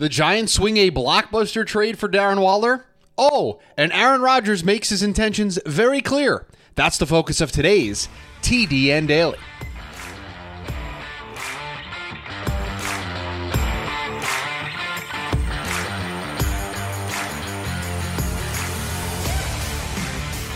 The 0.00 0.08
Giants 0.08 0.54
swing 0.54 0.78
a 0.78 0.90
blockbuster 0.90 1.66
trade 1.66 1.98
for 1.98 2.08
Darren 2.08 2.40
Waller? 2.40 2.86
Oh, 3.18 3.60
and 3.76 3.92
Aaron 3.92 4.22
Rodgers 4.22 4.64
makes 4.64 4.88
his 4.88 5.02
intentions 5.02 5.58
very 5.66 6.00
clear. 6.00 6.46
That's 6.74 6.96
the 6.96 7.04
focus 7.04 7.42
of 7.42 7.52
today's 7.52 8.08
TDN 8.40 9.06
Daily. 9.06 9.36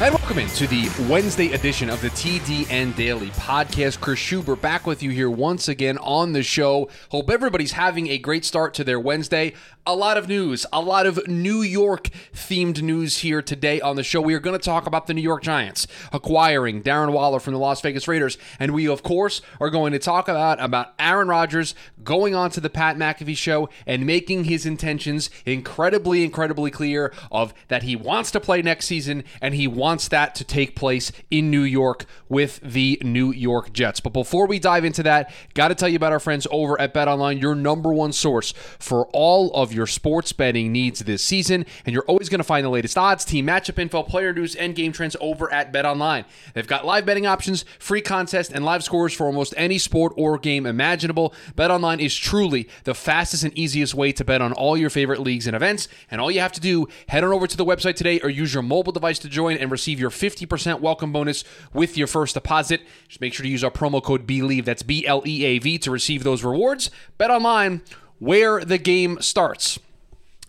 And 0.01 0.15
welcome 0.25 0.39
into 0.39 0.67
the 0.67 0.89
Wednesday 1.07 1.53
edition 1.53 1.91
of 1.91 2.01
the 2.01 2.09
TDN 2.09 2.97
Daily 2.97 3.29
Podcast. 3.33 4.01
Chris 4.01 4.19
Schubert 4.19 4.63
back 4.63 4.87
with 4.87 5.03
you 5.03 5.11
here 5.11 5.29
once 5.29 5.69
again 5.69 5.99
on 5.99 6.33
the 6.33 6.43
show. 6.43 6.89
Hope 7.11 7.29
everybody's 7.29 7.73
having 7.73 8.09
a 8.09 8.17
great 8.17 8.47
start 8.47 8.73
to 8.73 8.85
their 8.85 8.99
Wednesday. 8.99 9.53
A 9.87 9.95
lot 9.95 10.17
of 10.17 10.27
news, 10.27 10.65
a 10.73 10.81
lot 10.81 11.05
of 11.05 11.29
New 11.29 11.61
York 11.61 12.09
themed 12.33 12.81
news 12.81 13.19
here 13.19 13.43
today 13.43 13.83
on 13.83 13.97
the 13.97 14.03
show. 14.03 14.19
We 14.23 14.33
are 14.33 14.41
going 14.41 14.59
to 14.59 14.65
talk 14.65 14.87
about 14.87 15.07
the 15.07 15.13
New 15.13 15.21
York 15.21 15.43
Giants 15.43 15.87
acquiring 16.11 16.83
Darren 16.83 17.13
Waller 17.13 17.39
from 17.39 17.53
the 17.53 17.59
Las 17.59 17.83
Vegas 17.83 18.09
Raiders. 18.09 18.39
And 18.59 18.73
we, 18.73 18.89
of 18.89 19.03
course, 19.03 19.43
are 19.61 19.69
going 19.69 19.93
to 19.93 19.99
talk 19.99 20.27
about, 20.27 20.59
about 20.59 20.95
Aaron 20.99 21.29
Rodgers 21.29 21.75
going 22.03 22.35
on 22.35 22.49
to 22.53 22.63
the 22.63 22.71
Pat 22.71 22.97
McAfee 22.97 23.37
show 23.37 23.69
and 23.87 24.07
making 24.07 24.45
his 24.45 24.65
intentions 24.65 25.29
incredibly, 25.45 26.25
incredibly 26.25 26.71
clear 26.71 27.13
of 27.31 27.53
that 27.69 27.83
he 27.83 27.95
wants 27.95 28.31
to 28.31 28.41
play 28.41 28.63
next 28.63 28.87
season 28.87 29.23
and 29.43 29.55
he 29.55 29.69
wants 29.69 30.09
that 30.15 30.37
to 30.37 30.45
take 30.45 30.77
place 30.77 31.11
in 31.29 31.51
New 31.51 31.63
York 31.63 32.07
with 32.29 32.61
the 32.63 33.01
New 33.03 33.33
York 33.33 33.73
Jets. 33.73 33.99
But 34.01 34.13
before 34.13 34.47
we 34.47 34.61
dive 34.61 34.85
into 34.85 35.03
that, 35.03 35.33
got 35.55 35.69
to 35.69 35.75
tell 35.75 35.89
you 35.89 35.97
about 35.97 36.13
our 36.13 36.21
friends 36.21 36.47
over 36.53 36.81
at 36.81 36.95
Bet 36.95 37.09
Online, 37.09 37.39
your 37.39 37.57
number 37.57 37.93
one 37.93 38.13
source 38.13 38.53
for 38.79 39.07
all 39.13 39.53
of 39.55 39.73
your 39.73 39.89
sports 39.89 40.33
betting 40.33 40.71
needs 40.71 41.01
this 41.01 41.25
season. 41.25 41.67
And 41.85 41.93
you're 41.93 42.05
always 42.05 42.29
going 42.29 42.39
to 42.39 42.45
find 42.45 42.65
the 42.65 42.71
latest 42.71 42.97
odds, 42.97 43.25
team 43.25 43.49
matchup 43.49 43.79
info, 43.79 44.05
player 44.05 44.33
news, 44.33 44.55
and 44.55 44.77
game 44.77 44.93
trends 44.93 45.17
over 45.21 45.53
at 45.53 45.73
Bet 45.73 45.85
Online. 45.85 46.25
They've 46.55 46.67
got 46.67 46.87
live 46.87 47.07
betting 47.07 47.27
options, 47.27 47.65
free 47.81 48.01
contests, 48.01 48.51
and 48.51 48.65
live 48.65 48.85
scores 48.85 49.13
for 49.13 49.27
almost 49.27 49.53
any 49.57 49.79
sport 49.79 50.13
or 50.17 50.39
game 50.39 50.65
imaginable. 50.65 51.35
Bet 51.57 51.73
Online 51.73 51.99
is 51.99 52.15
truly 52.15 52.69
the 52.85 52.95
fastest 52.95 53.43
and 53.43 53.57
easiest 53.59 53.95
way 53.95 54.13
to 54.13 54.25
bet 54.25 54.41
on 54.41 54.53
all 54.53 54.77
your 54.77 54.91
favorite 54.91 55.21
leagues 55.21 55.49
and 55.49 55.57
events. 55.57 55.89
And 56.09 56.21
all 56.21 56.31
you 56.31 56.39
have 56.39 56.53
to 56.53 56.61
do, 56.61 56.87
head 57.09 57.25
on 57.25 57.33
over 57.33 57.49
to 57.49 57.57
the 57.57 57.65
website 57.65 57.97
today 57.97 58.21
or 58.21 58.29
use 58.29 58.55
your 58.55 58.63
mobile 58.63 58.93
device 58.93 59.19
to 59.21 59.29
join 59.29 59.57
and 59.57 59.73
receive 59.73 59.95
receive 59.95 60.01
your 60.05 60.11
50% 60.11 60.81
welcome 60.81 61.13
bonus 61.13 61.45
with 61.73 61.97
your 61.97 62.07
first 62.07 62.35
deposit. 62.35 62.83
Just 63.09 63.23
make 63.23 63.33
sure 63.33 63.43
to 63.43 63.49
use 63.49 63.65
our 63.65 63.71
promo 63.71 64.03
code 64.03 64.27
BLEAV, 64.27 64.67
that's 64.67 64.83
B 64.83 65.07
L 65.07 65.23
E 65.25 65.45
A 65.47 65.59
V, 65.59 65.79
to 65.79 65.91
receive 65.91 66.25
those 66.25 66.45
rewards. 66.45 66.91
Bet 67.17 67.31
online 67.31 67.81
where 68.19 68.63
the 68.63 68.77
game 68.77 69.19
starts. 69.23 69.79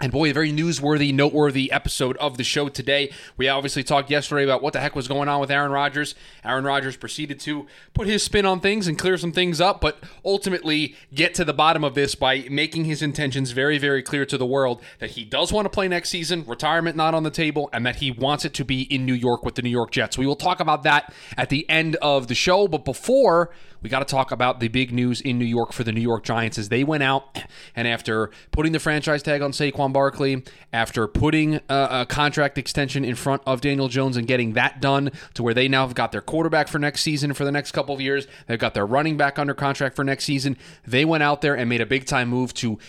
And 0.01 0.11
boy, 0.11 0.31
a 0.31 0.33
very 0.33 0.51
newsworthy, 0.51 1.13
noteworthy 1.13 1.71
episode 1.71 2.17
of 2.17 2.37
the 2.37 2.43
show 2.43 2.67
today. 2.67 3.13
We 3.37 3.47
obviously 3.47 3.81
talked 3.81 4.11
yesterday 4.11 4.43
about 4.43 4.61
what 4.61 4.73
the 4.73 4.81
heck 4.81 4.93
was 4.93 5.07
going 5.07 5.29
on 5.29 5.39
with 5.39 5.49
Aaron 5.49 5.71
Rodgers. 5.71 6.15
Aaron 6.43 6.65
Rodgers 6.65 6.97
proceeded 6.97 7.39
to 7.41 7.65
put 7.93 8.05
his 8.05 8.21
spin 8.21 8.45
on 8.45 8.59
things 8.59 8.87
and 8.89 8.99
clear 8.99 9.17
some 9.17 9.31
things 9.31 9.61
up, 9.61 9.79
but 9.79 10.03
ultimately 10.25 10.97
get 11.13 11.33
to 11.35 11.45
the 11.45 11.53
bottom 11.53 11.85
of 11.85 11.95
this 11.95 12.13
by 12.13 12.45
making 12.51 12.83
his 12.83 13.01
intentions 13.01 13.51
very, 13.51 13.77
very 13.77 14.03
clear 14.03 14.25
to 14.25 14.37
the 14.37 14.45
world 14.45 14.81
that 14.99 15.11
he 15.11 15.23
does 15.23 15.53
want 15.53 15.63
to 15.63 15.69
play 15.69 15.87
next 15.87 16.09
season, 16.09 16.43
retirement 16.45 16.97
not 16.97 17.13
on 17.13 17.23
the 17.23 17.31
table, 17.31 17.69
and 17.71 17.85
that 17.85 17.95
he 17.95 18.11
wants 18.11 18.43
it 18.43 18.53
to 18.55 18.65
be 18.65 18.81
in 18.93 19.05
New 19.05 19.13
York 19.13 19.45
with 19.45 19.55
the 19.55 19.61
New 19.61 19.69
York 19.69 19.91
Jets. 19.91 20.17
We 20.17 20.27
will 20.27 20.35
talk 20.35 20.59
about 20.59 20.83
that 20.83 21.13
at 21.37 21.47
the 21.47 21.67
end 21.69 21.95
of 22.01 22.27
the 22.27 22.35
show, 22.35 22.67
but 22.67 22.83
before 22.83 23.49
we 23.85 23.89
got 23.89 23.99
to 23.99 24.05
talk 24.05 24.31
about 24.31 24.59
the 24.59 24.67
big 24.67 24.91
news 24.91 25.21
in 25.21 25.37
New 25.37 25.45
York 25.45 25.71
for 25.71 25.83
the 25.83 25.91
New 25.91 26.01
York 26.01 26.23
Giants 26.23 26.57
as 26.57 26.69
they 26.69 26.83
went 26.83 27.03
out 27.03 27.37
and 27.75 27.87
after 27.87 28.31
putting 28.51 28.71
the 28.71 28.79
franchise 28.79 29.21
tag 29.21 29.43
on 29.43 29.51
Saquon 29.51 29.84
Barkley, 29.91 30.43
after 30.73 31.07
putting 31.07 31.55
a, 31.55 31.87
a, 31.91 32.05
contract 32.05 32.57
extension 32.57 33.05
in 33.05 33.15
front 33.15 33.41
of 33.45 33.61
Daniel 33.61 33.87
Jones 33.87 34.17
and 34.17 34.27
getting 34.27 34.53
that 34.53 34.81
done 34.81 35.11
to 35.33 35.43
where 35.43 35.53
they 35.53 35.67
now 35.67 35.85
have 35.85 35.95
got 35.95 36.11
their 36.11 36.21
quarterback 36.21 36.67
for 36.67 36.79
next 36.79 37.01
season 37.01 37.33
for 37.33 37.45
the 37.45 37.51
next 37.51 37.71
couple 37.71 37.95
of 37.95 38.01
years, 38.01 38.27
they've 38.47 38.59
got 38.59 38.73
their 38.73 38.85
running 38.85 39.17
back 39.17 39.39
under 39.39 39.53
contract 39.53 39.95
for 39.95 40.03
next 40.03 40.25
season. 40.25 40.57
They 40.85 41.05
went 41.05 41.23
out 41.23 41.41
there 41.41 41.55
and 41.55 41.69
made 41.69 41.81
a 41.81 41.85
big 41.85 42.05
time 42.05 42.29
move 42.29 42.53
to 42.55 42.79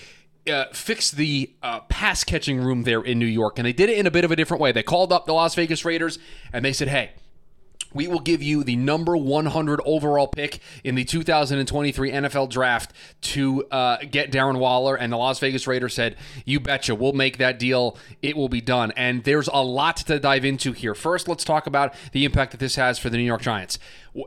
uh, 0.51 0.67
fix 0.73 1.11
the 1.11 1.51
uh, 1.63 1.81
pass 1.81 2.25
catching 2.25 2.61
room 2.61 2.85
there 2.85 3.03
in 3.03 3.19
New 3.19 3.27
York. 3.27 3.59
And 3.59 3.67
they 3.67 3.73
did 3.73 3.91
it 3.91 3.99
in 3.99 4.07
a 4.07 4.11
bit 4.11 4.25
of 4.25 4.31
a 4.31 4.37
different 4.37 4.61
way. 4.61 4.73
They 4.73 4.83
called 4.83 5.13
up 5.13 5.27
the 5.27 5.33
Las 5.33 5.55
Vegas 5.55 5.85
Raiders 5.85 6.19
and 6.53 6.65
they 6.65 6.73
said, 6.73 6.89
hey, 6.89 7.11
we 7.97 8.07
will 8.07 8.21
give 8.21 8.43
you 8.43 8.63
the 8.63 8.77
number 8.77 9.17
100 9.17 9.81
overall 9.85 10.29
pick 10.29 10.61
in 10.85 10.95
the 10.95 11.05
2023 11.05 12.13
NFL 12.13 12.51
draft 12.51 12.93
to 13.23 13.65
uh, 13.71 13.99
get 14.11 14.31
Darren 14.31 14.59
Waller. 14.59 14.97
And 14.97 15.13
the 15.13 15.17
Las 15.17 15.39
Vegas 15.39 15.67
Raiders 15.67 15.95
said, 15.95 16.17
You 16.45 16.61
betcha, 16.61 16.95
we'll 16.95 17.13
make 17.13 17.39
that 17.39 17.59
deal. 17.59 17.97
It 18.23 18.37
will 18.37 18.49
be 18.49 18.61
done. 18.61 18.93
And 18.97 19.25
there's 19.25 19.49
a 19.49 19.63
lot 19.63 19.97
to 19.99 20.19
dive 20.19 20.45
into 20.45 20.73
here. 20.73 20.95
First, 20.95 21.29
let's 21.29 21.45
talk 21.45 21.67
about 21.67 21.95
the 22.13 22.25
impact 22.25 22.53
that 22.53 22.61
this 22.61 22.77
has 22.77 22.99
for 22.99 23.11
the 23.11 23.17
New 23.17 23.25
York 23.25 23.43
Giants 23.43 23.79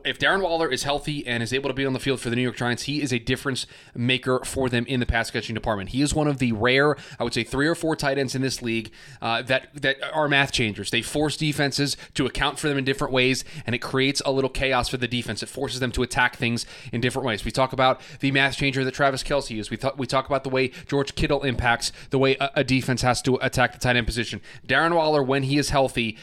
if 0.04 0.18
Darren 0.18 0.42
Waller 0.42 0.68
is 0.68 0.84
healthy 0.84 1.26
and 1.26 1.42
is 1.42 1.52
able 1.52 1.68
to 1.68 1.74
be 1.74 1.84
on 1.84 1.92
the 1.92 1.98
field 1.98 2.20
for 2.20 2.30
the 2.30 2.36
New 2.36 2.42
York 2.42 2.56
Giants, 2.56 2.84
he 2.84 3.02
is 3.02 3.12
a 3.12 3.18
difference 3.18 3.66
maker 3.94 4.40
for 4.44 4.68
them 4.68 4.86
in 4.86 5.00
the 5.00 5.06
pass 5.06 5.30
catching 5.30 5.54
department. 5.54 5.90
He 5.90 6.02
is 6.02 6.14
one 6.14 6.28
of 6.28 6.38
the 6.38 6.52
rare, 6.52 6.96
I 7.18 7.24
would 7.24 7.34
say, 7.34 7.44
three 7.44 7.66
or 7.66 7.74
four 7.74 7.96
tight 7.96 8.18
ends 8.18 8.34
in 8.34 8.42
this 8.42 8.62
league 8.62 8.90
uh, 9.20 9.42
that 9.42 9.68
that 9.74 9.96
are 10.12 10.28
math 10.28 10.52
changers. 10.52 10.90
They 10.90 11.02
force 11.02 11.36
defenses 11.36 11.96
to 12.14 12.26
account 12.26 12.58
for 12.58 12.68
them 12.68 12.78
in 12.78 12.84
different 12.84 13.12
ways, 13.12 13.44
and 13.66 13.74
it 13.74 13.78
creates 13.78 14.22
a 14.24 14.30
little 14.30 14.50
chaos 14.50 14.88
for 14.88 14.96
the 14.96 15.08
defense. 15.08 15.42
It 15.42 15.48
forces 15.48 15.80
them 15.80 15.92
to 15.92 16.02
attack 16.02 16.36
things 16.36 16.66
in 16.92 17.00
different 17.00 17.26
ways. 17.26 17.44
We 17.44 17.50
talk 17.50 17.72
about 17.72 18.00
the 18.20 18.30
math 18.30 18.56
changer 18.56 18.84
that 18.84 18.94
Travis 18.94 19.22
Kelce 19.22 19.58
is. 19.58 19.70
We 19.70 19.76
th- 19.76 19.94
we 19.96 20.06
talk 20.06 20.26
about 20.26 20.44
the 20.44 20.50
way 20.50 20.68
George 20.86 21.14
Kittle 21.14 21.42
impacts 21.42 21.92
the 22.10 22.18
way 22.18 22.36
a, 22.40 22.50
a 22.56 22.64
defense 22.64 23.02
has 23.02 23.22
to 23.22 23.36
attack 23.36 23.72
the 23.72 23.78
tight 23.78 23.96
end 23.96 24.06
position. 24.06 24.40
Darren 24.66 24.94
Waller, 24.94 25.22
when 25.22 25.44
he 25.44 25.58
is 25.58 25.70
healthy 25.70 26.16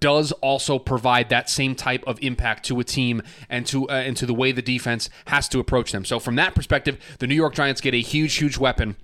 does 0.00 0.32
also 0.32 0.78
provide 0.78 1.28
that 1.30 1.48
same 1.48 1.74
type 1.74 2.04
of 2.06 2.18
impact 2.22 2.64
to 2.66 2.78
a 2.80 2.84
team 2.84 3.22
and 3.48 3.66
to 3.66 3.88
uh, 3.88 3.94
and 3.94 4.16
to 4.16 4.26
the 4.26 4.34
way 4.34 4.52
the 4.52 4.62
defense 4.62 5.08
has 5.26 5.48
to 5.48 5.58
approach 5.58 5.92
them. 5.92 6.04
So 6.04 6.18
from 6.18 6.36
that 6.36 6.54
perspective, 6.54 6.98
the 7.18 7.26
New 7.26 7.34
York 7.34 7.54
Giants 7.54 7.80
get 7.80 7.94
a 7.94 8.00
huge, 8.00 8.36
huge 8.36 8.58
weapon 8.58 8.96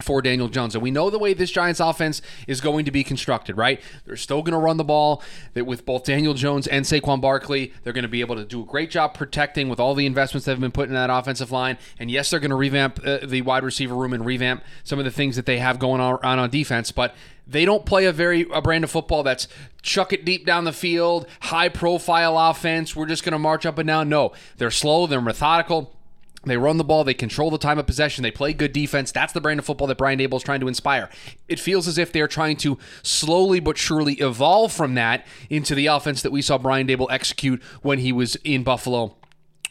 for 0.00 0.22
Daniel 0.22 0.48
Jones. 0.48 0.74
And 0.74 0.82
we 0.82 0.90
know 0.90 1.10
the 1.10 1.18
way 1.18 1.34
this 1.34 1.50
Giants 1.50 1.80
offense 1.80 2.22
is 2.46 2.60
going 2.60 2.84
to 2.84 2.90
be 2.90 3.02
constructed, 3.02 3.56
right? 3.56 3.80
They're 4.06 4.16
still 4.16 4.42
going 4.42 4.52
to 4.52 4.58
run 4.58 4.76
the 4.76 4.84
ball 4.84 5.22
that 5.54 5.66
with 5.66 5.84
both 5.84 6.04
Daniel 6.04 6.34
Jones 6.34 6.66
and 6.66 6.84
Saquon 6.84 7.20
Barkley. 7.20 7.72
They're 7.82 7.92
going 7.92 8.02
to 8.02 8.08
be 8.08 8.20
able 8.20 8.36
to 8.36 8.44
do 8.44 8.62
a 8.62 8.64
great 8.64 8.90
job 8.90 9.14
protecting 9.14 9.68
with 9.68 9.80
all 9.80 9.94
the 9.94 10.06
investments 10.06 10.46
that 10.46 10.52
have 10.52 10.60
been 10.60 10.72
put 10.72 10.88
in 10.88 10.94
that 10.94 11.10
offensive 11.10 11.50
line. 11.50 11.78
And 11.98 12.10
yes, 12.10 12.30
they're 12.30 12.40
going 12.40 12.50
to 12.50 12.56
revamp 12.56 13.00
uh, 13.04 13.18
the 13.24 13.42
wide 13.42 13.64
receiver 13.64 13.94
room 13.94 14.12
and 14.12 14.24
revamp 14.24 14.62
some 14.84 14.98
of 14.98 15.04
the 15.04 15.10
things 15.10 15.36
that 15.36 15.46
they 15.46 15.58
have 15.58 15.78
going 15.78 16.00
on, 16.00 16.18
on 16.22 16.38
on 16.38 16.50
defense, 16.50 16.92
but 16.92 17.14
they 17.46 17.64
don't 17.64 17.86
play 17.86 18.04
a 18.04 18.12
very 18.12 18.46
a 18.52 18.60
brand 18.60 18.84
of 18.84 18.90
football 18.90 19.22
that's 19.22 19.48
chuck 19.82 20.12
it 20.12 20.24
deep 20.24 20.44
down 20.44 20.64
the 20.64 20.72
field, 20.72 21.26
high 21.40 21.68
profile 21.68 22.38
offense. 22.38 22.94
We're 22.94 23.06
just 23.06 23.24
going 23.24 23.32
to 23.32 23.38
march 23.38 23.64
up 23.64 23.78
and 23.78 23.86
down. 23.86 24.08
No, 24.08 24.32
they're 24.58 24.70
slow, 24.70 25.06
they're 25.06 25.20
methodical 25.20 25.97
they 26.48 26.56
run 26.56 26.76
the 26.76 26.84
ball. 26.84 27.04
They 27.04 27.14
control 27.14 27.50
the 27.50 27.58
time 27.58 27.78
of 27.78 27.86
possession. 27.86 28.22
They 28.22 28.30
play 28.30 28.52
good 28.52 28.72
defense. 28.72 29.12
That's 29.12 29.32
the 29.32 29.40
brand 29.40 29.58
of 29.60 29.66
football 29.66 29.86
that 29.88 29.98
Brian 29.98 30.18
Daboll 30.18 30.36
is 30.36 30.42
trying 30.42 30.60
to 30.60 30.68
inspire. 30.68 31.08
It 31.48 31.60
feels 31.60 31.88
as 31.88 31.98
if 31.98 32.12
they're 32.12 32.28
trying 32.28 32.56
to 32.58 32.78
slowly 33.02 33.60
but 33.60 33.78
surely 33.78 34.14
evolve 34.14 34.72
from 34.72 34.94
that 34.94 35.26
into 35.50 35.74
the 35.74 35.86
offense 35.86 36.22
that 36.22 36.32
we 36.32 36.42
saw 36.42 36.58
Brian 36.58 36.86
Daboll 36.86 37.10
execute 37.10 37.62
when 37.82 37.98
he 37.98 38.12
was 38.12 38.36
in 38.36 38.62
Buffalo 38.62 39.16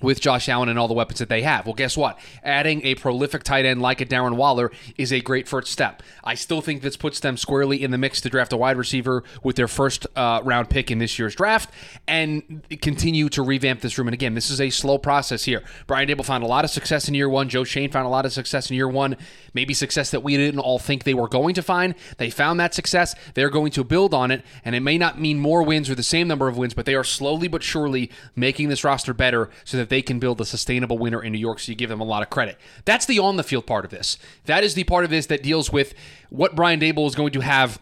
with 0.02 0.20
Josh 0.20 0.50
Allen 0.50 0.70
and 0.70 0.78
all 0.78 0.88
the 0.88 0.94
weapons 0.94 1.20
that 1.20 1.30
they 1.30 1.42
have. 1.42 1.66
Well, 1.66 1.76
guess 1.76 1.98
what? 1.98 2.20
Adding 2.44 2.86
a 2.86 2.96
prolific 2.96 3.44
tight 3.44 3.66
end 3.66 3.82
like 3.82 4.02
a 4.02 4.06
Darren 4.06 4.36
Waller 4.36 4.72
is 4.98 5.12
a 5.12 5.22
great 5.22 5.48
first 5.48 5.72
step. 5.72 6.04
I 6.24 6.36
still 6.36 6.62
think 6.62 6.82
this 6.82 6.98
puts 6.98 7.20
them 7.20 7.38
squarely 7.38 7.82
in 7.84 7.92
the 7.92 7.98
mix 7.98 8.22
to 8.22 8.30
draft 8.30 8.54
a 8.54 8.58
wide 8.58 8.78
receiver 8.78 9.24
with 9.44 9.56
their 9.56 9.68
first 9.68 10.08
uh, 10.16 10.42
round 10.44 10.70
pick 10.70 10.92
in 10.92 11.00
this 11.00 11.18
year's 11.18 11.36
draft 11.36 11.70
and 12.08 12.64
continue 12.82 13.30
to 13.30 13.42
revamp 13.42 13.82
this 13.82 13.98
room. 13.98 14.08
And 14.08 14.14
again, 14.14 14.34
this 14.34 14.50
is 14.50 14.62
a 14.62 14.70
slow 14.70 14.98
process 14.98 15.44
here. 15.44 15.64
Brian 15.88 16.08
Daboll 16.08 16.26
found 16.26 16.44
a 16.44 16.48
lot 16.48 16.64
of 16.64 16.70
success 16.70 17.08
in 17.08 17.14
year 17.14 17.30
one. 17.30 17.50
Joe 17.50 17.64
Schoen 17.64 17.92
found 17.92 18.06
a 18.06 18.10
lot 18.10 18.26
of 18.26 18.34
success 18.34 18.70
in 18.70 18.76
year 18.76 18.88
one. 18.88 19.18
Maybe 19.54 19.74
success 19.74 20.12
that 20.12 20.24
we 20.24 20.38
didn't 20.38 20.60
all 20.60 20.80
think 20.80 21.04
they 21.04 21.14
were 21.14 21.28
going 21.28 21.56
to 21.56 21.62
find. 21.62 21.96
They 22.18 22.30
found 22.30 22.60
that 22.60 22.74
success. 22.74 23.16
They're 23.34 23.50
going 23.50 23.72
to 23.72 23.84
build 23.84 24.14
on 24.14 24.32
it. 24.32 24.44
And 24.64 24.76
it 24.76 24.82
may 24.82 24.98
not 24.98 25.20
mean 25.20 25.40
more 25.40 25.64
wins 25.64 25.90
or 25.90 25.96
the 25.96 26.04
same 26.04 26.28
number 26.28 26.48
of 26.48 26.58
wins, 26.58 26.74
but 26.74 26.86
they 26.86 26.96
are 26.96 27.04
slowly 27.04 27.48
but 27.48 27.64
surely 27.64 28.12
making 28.36 28.70
this 28.70 28.84
roster 28.84 29.14
better 29.14 29.50
so 29.64 29.78
that 29.78 29.87
that 29.88 29.96
they 29.96 30.02
can 30.02 30.20
build 30.20 30.42
a 30.42 30.46
sustainable 30.46 30.98
winner 30.98 31.24
in 31.24 31.32
New 31.32 31.40
York. 31.40 31.60
So 31.60 31.72
you 31.72 31.76
give 31.76 31.90
them 31.90 32.02
a 32.02 32.06
lot 32.06 32.22
of 32.22 32.30
credit. 32.30 32.58
That's 32.84 33.06
the 33.06 33.20
on 33.20 33.38
the 33.38 33.44
field 33.44 33.66
part 33.66 33.86
of 33.86 33.92
this. 33.92 34.18
That 34.46 34.64
is 34.64 34.74
the 34.74 34.84
part 34.84 35.06
of 35.06 35.10
this 35.10 35.28
that 35.28 35.42
deals 35.42 35.72
with 35.72 35.94
what 36.30 36.56
Brian 36.56 36.80
Daboll 36.80 37.08
is 37.08 37.16
going 37.16 37.32
to 37.32 37.40
have 37.40 37.80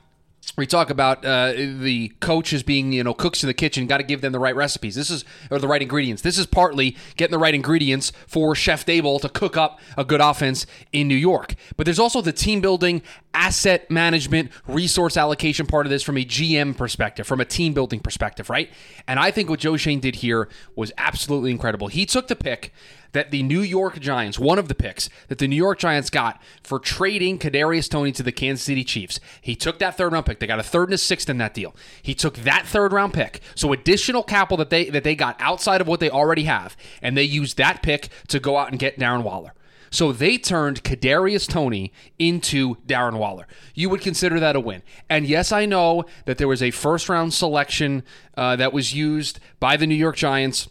we 0.57 0.65
talk 0.65 0.89
about 0.89 1.25
uh, 1.25 1.51
the 1.53 2.13
coaches 2.19 2.63
being 2.63 2.91
you 2.93 3.03
know 3.03 3.13
cooks 3.13 3.43
in 3.43 3.47
the 3.47 3.53
kitchen 3.53 3.87
got 3.87 3.97
to 3.97 4.03
give 4.03 4.21
them 4.21 4.31
the 4.31 4.39
right 4.39 4.55
recipes. 4.55 4.95
This 4.95 5.09
is 5.09 5.25
or 5.51 5.59
the 5.59 5.67
right 5.67 5.81
ingredients. 5.81 6.21
This 6.21 6.37
is 6.37 6.45
partly 6.45 6.95
getting 7.17 7.31
the 7.31 7.39
right 7.39 7.53
ingredients 7.53 8.11
for 8.27 8.55
chef 8.55 8.85
Daboll 8.85 9.19
to 9.21 9.29
cook 9.29 9.57
up 9.57 9.79
a 9.97 10.05
good 10.05 10.21
offense 10.21 10.65
in 10.91 11.07
new 11.07 11.15
york. 11.15 11.55
But 11.77 11.85
there's 11.85 11.99
also 11.99 12.21
the 12.21 12.33
team 12.33 12.61
building 12.61 13.01
asset 13.33 13.89
management 13.91 14.49
resource 14.67 15.17
allocation 15.17 15.65
part 15.65 15.85
of 15.85 15.89
this 15.89 16.03
from 16.03 16.17
a 16.17 16.23
gm 16.23 16.77
perspective 16.77 17.27
from 17.27 17.41
a 17.41 17.45
team 17.45 17.73
building 17.73 17.99
perspective 17.99 18.49
right? 18.49 18.71
And 19.07 19.19
i 19.19 19.31
think 19.31 19.49
what 19.49 19.59
joe 19.59 19.77
schoen 19.77 19.99
did 19.99 20.15
here 20.15 20.47
was 20.75 20.91
absolutely 20.97 21.51
incredible. 21.51 21.87
He 21.87 22.05
took 22.05 22.27
the 22.27 22.35
pick 22.35 22.71
that 23.15 23.31
the 23.31 23.41
New 23.43 23.61
York 23.61 23.99
Giants, 23.99 24.37
one 24.37 24.59
of 24.59 24.67
the 24.67 24.75
picks 24.75 25.09
that 25.29 25.37
the 25.37 25.47
New 25.47 25.55
York 25.55 25.79
Giants 25.79 26.09
got 26.09 26.41
for 26.61 26.79
trading 26.79 27.39
Kadarius 27.39 27.89
Toney 27.89 28.11
to 28.11 28.21
the 28.21 28.31
Kansas 28.33 28.65
City 28.65 28.83
Chiefs. 28.83 29.21
He 29.41 29.55
took 29.55 29.79
that 29.79 29.95
third 29.95 30.11
round 30.11 30.25
pick. 30.25 30.39
They 30.39 30.47
got 30.47 30.59
a 30.59 30.63
third 30.63 30.89
and 30.89 30.95
a 30.95 30.97
sixth 30.97 31.29
in 31.29 31.37
that 31.37 31.53
deal. 31.53 31.73
He 32.01 32.13
took 32.13 32.35
that 32.39 32.67
third 32.67 32.91
round 32.91 33.13
pick, 33.13 33.39
so 33.55 33.71
additional 33.71 34.21
capital 34.21 34.57
that 34.57 34.69
they 34.69 34.89
that 34.89 35.05
they 35.05 35.15
got 35.15 35.37
outside 35.39 35.79
of 35.79 35.87
what 35.87 36.01
they 36.01 36.09
already 36.09 36.43
have, 36.43 36.75
and 37.01 37.17
they 37.17 37.23
used 37.23 37.57
that 37.57 37.81
pick 37.81 38.09
to 38.27 38.39
go 38.39 38.57
out 38.57 38.69
and 38.69 38.79
get 38.79 38.99
Darren 38.99 39.23
Waller. 39.23 39.53
So 39.91 40.11
they 40.11 40.37
turned 40.37 40.83
Kadarius 40.83 41.47
Toney 41.47 41.93
into 42.19 42.75
Darren 42.85 43.17
Waller. 43.17 43.47
You 43.73 43.89
would 43.91 44.01
consider 44.01 44.41
that 44.41 44.57
a 44.57 44.59
win. 44.59 44.83
And 45.09 45.25
yes, 45.25 45.53
I 45.53 45.65
know 45.65 46.03
that 46.25 46.37
there 46.37 46.49
was 46.49 46.61
a 46.61 46.71
first 46.71 47.07
round 47.07 47.33
selection 47.33 48.03
uh, 48.35 48.57
that 48.57 48.73
was 48.73 48.93
used 48.93 49.39
by 49.61 49.77
the 49.77 49.87
New 49.87 49.95
York 49.95 50.17
Giants 50.17 50.67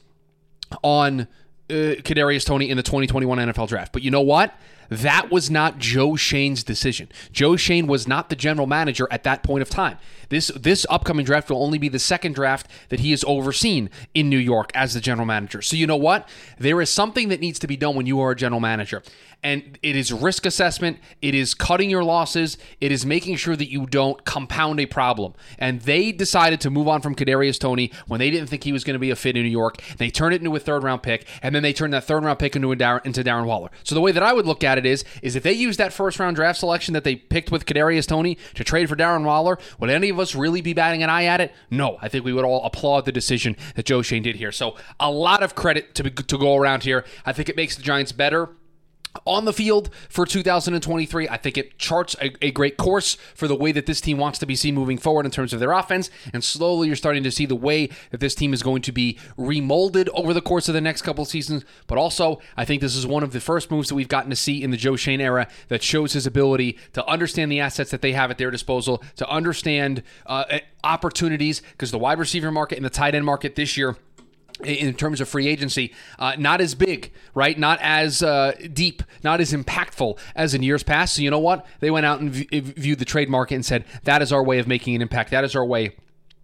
on 0.82 1.26
uh, 1.70 1.96
Kadarius 2.02 2.44
Toney 2.44 2.68
in 2.70 2.76
the 2.76 2.82
2021 2.82 3.38
NFL 3.38 3.68
Draft. 3.68 3.92
But 3.92 4.02
you 4.02 4.10
know 4.10 4.20
what? 4.20 4.54
That 4.90 5.30
was 5.30 5.50
not 5.50 5.78
Joe 5.78 6.14
Schoen's 6.14 6.62
decision. 6.62 7.08
Joe 7.32 7.56
Schoen 7.56 7.86
was 7.86 8.06
not 8.06 8.28
the 8.28 8.36
general 8.36 8.66
manager 8.66 9.08
at 9.10 9.24
that 9.24 9.42
point 9.42 9.62
of 9.62 9.70
time. 9.70 9.98
This 10.34 10.48
this 10.48 10.84
upcoming 10.90 11.24
draft 11.24 11.48
will 11.48 11.62
only 11.62 11.78
be 11.78 11.88
the 11.88 12.00
second 12.00 12.34
draft 12.34 12.68
that 12.88 12.98
he 12.98 13.12
has 13.12 13.22
overseen 13.24 13.88
in 14.14 14.28
New 14.28 14.36
York 14.38 14.72
as 14.74 14.92
the 14.92 15.00
general 15.00 15.26
manager. 15.26 15.62
So 15.62 15.76
you 15.76 15.86
know 15.86 15.94
what? 15.94 16.28
There 16.58 16.80
is 16.82 16.90
something 16.90 17.28
that 17.28 17.38
needs 17.38 17.60
to 17.60 17.68
be 17.68 17.76
done 17.76 17.94
when 17.94 18.06
you 18.06 18.18
are 18.18 18.32
a 18.32 18.36
general 18.36 18.60
manager. 18.60 19.04
And 19.44 19.78
it 19.82 19.94
is 19.94 20.10
risk 20.10 20.46
assessment, 20.46 20.98
it 21.20 21.34
is 21.34 21.52
cutting 21.52 21.90
your 21.90 22.02
losses, 22.02 22.56
it 22.80 22.90
is 22.90 23.04
making 23.04 23.36
sure 23.36 23.54
that 23.54 23.70
you 23.70 23.84
don't 23.84 24.24
compound 24.24 24.80
a 24.80 24.86
problem. 24.86 25.34
And 25.58 25.82
they 25.82 26.12
decided 26.12 26.62
to 26.62 26.70
move 26.70 26.88
on 26.88 27.02
from 27.02 27.14
Kadarius 27.14 27.60
Toney 27.60 27.92
when 28.06 28.20
they 28.20 28.30
didn't 28.30 28.48
think 28.48 28.64
he 28.64 28.72
was 28.72 28.84
going 28.84 28.94
to 28.94 28.98
be 28.98 29.10
a 29.10 29.16
fit 29.16 29.36
in 29.36 29.42
New 29.42 29.50
York. 29.50 29.82
They 29.98 30.08
turned 30.08 30.34
it 30.34 30.40
into 30.40 30.56
a 30.56 30.58
third 30.58 30.82
round 30.82 31.02
pick, 31.02 31.26
and 31.42 31.54
then 31.54 31.62
they 31.62 31.74
turned 31.74 31.92
that 31.92 32.04
third 32.04 32.24
round 32.24 32.38
pick 32.38 32.56
into, 32.56 32.68
Darren, 32.68 33.04
into 33.04 33.22
Darren 33.22 33.44
Waller. 33.44 33.68
So 33.82 33.94
the 33.94 34.00
way 34.00 34.12
that 34.12 34.22
I 34.22 34.32
would 34.32 34.46
look 34.46 34.64
at 34.64 34.78
it 34.78 34.86
is, 34.86 35.04
is 35.20 35.36
if 35.36 35.42
they 35.42 35.52
use 35.52 35.76
that 35.76 35.92
first 35.92 36.18
round 36.18 36.36
draft 36.36 36.58
selection 36.58 36.94
that 36.94 37.04
they 37.04 37.14
picked 37.14 37.52
with 37.52 37.66
Kadarius 37.66 38.06
Toney 38.06 38.38
to 38.54 38.64
trade 38.64 38.88
for 38.88 38.96
Darren 38.96 39.24
Waller, 39.24 39.58
would 39.78 39.90
any 39.90 40.08
of 40.08 40.18
us 40.18 40.23
really 40.32 40.60
be 40.60 40.72
batting 40.72 41.02
an 41.02 41.10
eye 41.10 41.24
at 41.24 41.40
it? 41.40 41.52
No. 41.70 41.98
I 42.00 42.08
think 42.08 42.24
we 42.24 42.32
would 42.32 42.44
all 42.44 42.64
applaud 42.64 43.04
the 43.04 43.12
decision 43.12 43.56
that 43.74 43.84
Joe 43.84 44.00
Schoen 44.00 44.22
did 44.22 44.36
here. 44.36 44.52
So 44.52 44.76
a 45.00 45.10
lot 45.10 45.42
of 45.42 45.56
credit 45.56 45.96
to, 45.96 46.08
to 46.08 46.38
go 46.38 46.54
around 46.54 46.84
here. 46.84 47.04
I 47.26 47.32
think 47.32 47.48
it 47.48 47.56
makes 47.56 47.74
the 47.74 47.82
Giants 47.82 48.12
better 48.12 48.50
on 49.26 49.44
the 49.44 49.52
field 49.52 49.90
for 50.08 50.26
2023. 50.26 51.28
I 51.28 51.36
think 51.36 51.56
it 51.56 51.78
charts 51.78 52.16
a, 52.20 52.32
a, 52.44 52.50
great 52.50 52.76
course 52.76 53.14
for 53.34 53.48
the 53.48 53.54
way 53.54 53.72
that 53.72 53.86
this 53.86 54.00
team 54.00 54.18
wants 54.18 54.38
to 54.40 54.46
be 54.46 54.56
seen 54.56 54.74
moving 54.74 54.98
forward 54.98 55.24
in 55.24 55.32
terms 55.32 55.52
of 55.52 55.60
their 55.60 55.72
offense. 55.72 56.10
And 56.32 56.42
slowly 56.42 56.88
you're 56.88 56.96
starting 56.96 57.22
to 57.24 57.30
see 57.30 57.46
the 57.46 57.54
way 57.54 57.88
that 58.10 58.20
this 58.20 58.34
team 58.34 58.52
is 58.52 58.62
going 58.62 58.82
to 58.82 58.92
be 58.92 59.18
remolded 59.36 60.08
over 60.14 60.34
the 60.34 60.40
course 60.40 60.68
of 60.68 60.74
the 60.74 60.80
next 60.80 61.02
couple 61.02 61.24
seasons. 61.24 61.64
But 61.86 61.98
also, 61.98 62.40
I 62.56 62.64
think 62.64 62.80
this 62.80 62.96
is 62.96 63.06
one 63.06 63.22
of 63.22 63.32
the 63.32 63.40
first 63.40 63.70
moves 63.70 63.88
that 63.88 63.94
we've 63.94 64.08
gotten 64.08 64.30
to 64.30 64.36
see 64.36 64.62
in 64.62 64.70
the 64.70 64.76
Joe 64.76 64.96
Schoen 64.96 65.20
era 65.20 65.48
that 65.68 65.82
shows 65.82 66.12
his 66.12 66.26
ability 66.26 66.78
to 66.92 67.06
understand 67.06 67.50
the 67.50 67.60
assets 67.60 67.90
that 67.90 68.02
they 68.02 68.12
have 68.12 68.30
at 68.30 68.38
their 68.38 68.50
disposal, 68.50 69.02
to 69.16 69.28
understand 69.28 70.02
uh, 70.26 70.58
opportunities, 70.82 71.62
because 71.72 71.90
the 71.90 71.98
wide 71.98 72.18
receiver 72.18 72.50
market 72.50 72.76
and 72.76 72.84
the 72.84 72.90
tight 72.90 73.14
end 73.14 73.24
market 73.24 73.54
this 73.54 73.76
year 73.76 73.96
in 74.62 74.94
terms 74.94 75.20
of 75.20 75.28
free 75.28 75.48
agency, 75.48 75.92
uh, 76.18 76.34
not 76.38 76.60
as 76.60 76.74
big, 76.74 77.12
right? 77.34 77.58
Not 77.58 77.78
as 77.82 78.22
uh, 78.22 78.52
deep, 78.72 79.02
not 79.22 79.40
as 79.40 79.52
impactful 79.52 80.18
as 80.34 80.54
in 80.54 80.62
years 80.62 80.82
past. 80.82 81.16
So 81.16 81.22
you 81.22 81.30
know 81.30 81.38
what? 81.38 81.66
They 81.80 81.90
went 81.90 82.06
out 82.06 82.20
and 82.20 82.30
v- 82.30 82.60
viewed 82.60 82.98
the 82.98 83.04
trade 83.04 83.28
market 83.28 83.56
and 83.56 83.66
said 83.66 83.84
that 84.04 84.22
is 84.22 84.32
our 84.32 84.42
way 84.42 84.58
of 84.58 84.68
making 84.68 84.94
an 84.94 85.02
impact. 85.02 85.30
That 85.30 85.44
is 85.44 85.56
our 85.56 85.64
way 85.64 85.96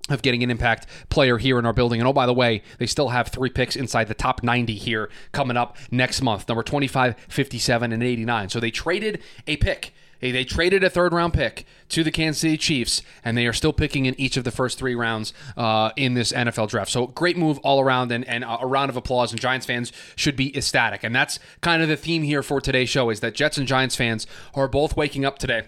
of 0.08 0.22
getting 0.22 0.42
an 0.42 0.50
impact 0.50 0.86
player 1.08 1.38
here 1.38 1.58
in 1.58 1.66
our 1.66 1.72
building. 1.72 2.00
And 2.00 2.08
oh, 2.08 2.12
by 2.12 2.26
the 2.26 2.34
way, 2.34 2.62
they 2.78 2.86
still 2.86 3.08
have 3.10 3.28
three 3.28 3.50
picks 3.50 3.76
inside 3.76 4.08
the 4.08 4.14
top 4.14 4.42
90 4.42 4.74
here 4.74 5.08
coming 5.32 5.56
up 5.56 5.76
next 5.90 6.20
month 6.20 6.48
number 6.48 6.64
25, 6.64 7.14
57, 7.28 7.92
and 7.92 8.02
89. 8.02 8.48
So 8.48 8.58
they 8.58 8.72
traded 8.72 9.22
a 9.46 9.56
pick 9.56 9.94
Hey, 10.20 10.32
they 10.32 10.44
traded 10.44 10.84
a 10.84 10.90
third 10.90 11.14
round 11.14 11.32
pick 11.32 11.64
to 11.88 12.04
the 12.04 12.10
Kansas 12.10 12.42
City 12.42 12.58
Chiefs, 12.58 13.00
and 13.24 13.38
they 13.38 13.46
are 13.46 13.54
still 13.54 13.72
picking 13.72 14.04
in 14.04 14.18
each 14.20 14.36
of 14.36 14.44
the 14.44 14.50
first 14.50 14.78
three 14.78 14.94
rounds 14.94 15.32
uh, 15.56 15.92
in 15.96 16.12
this 16.12 16.30
NFL 16.30 16.68
draft. 16.68 16.90
So 16.90 17.06
great 17.06 17.38
move 17.38 17.58
all 17.60 17.80
around, 17.80 18.12
and, 18.12 18.28
and 18.28 18.44
a 18.44 18.66
round 18.66 18.90
of 18.90 18.96
applause. 18.96 19.32
And 19.32 19.40
Giants 19.40 19.64
fans 19.64 19.92
should 20.16 20.36
be 20.36 20.54
ecstatic. 20.54 21.02
And 21.02 21.16
that's 21.16 21.38
kind 21.62 21.80
of 21.80 21.88
the 21.88 21.96
theme 21.96 22.22
here 22.22 22.42
for 22.42 22.60
today's 22.60 22.90
show: 22.90 23.08
is 23.08 23.20
that 23.20 23.34
Jets 23.34 23.56
and 23.56 23.66
Giants 23.66 23.96
fans 23.96 24.26
are 24.52 24.68
both 24.68 24.94
waking 24.94 25.24
up 25.24 25.38
today 25.38 25.62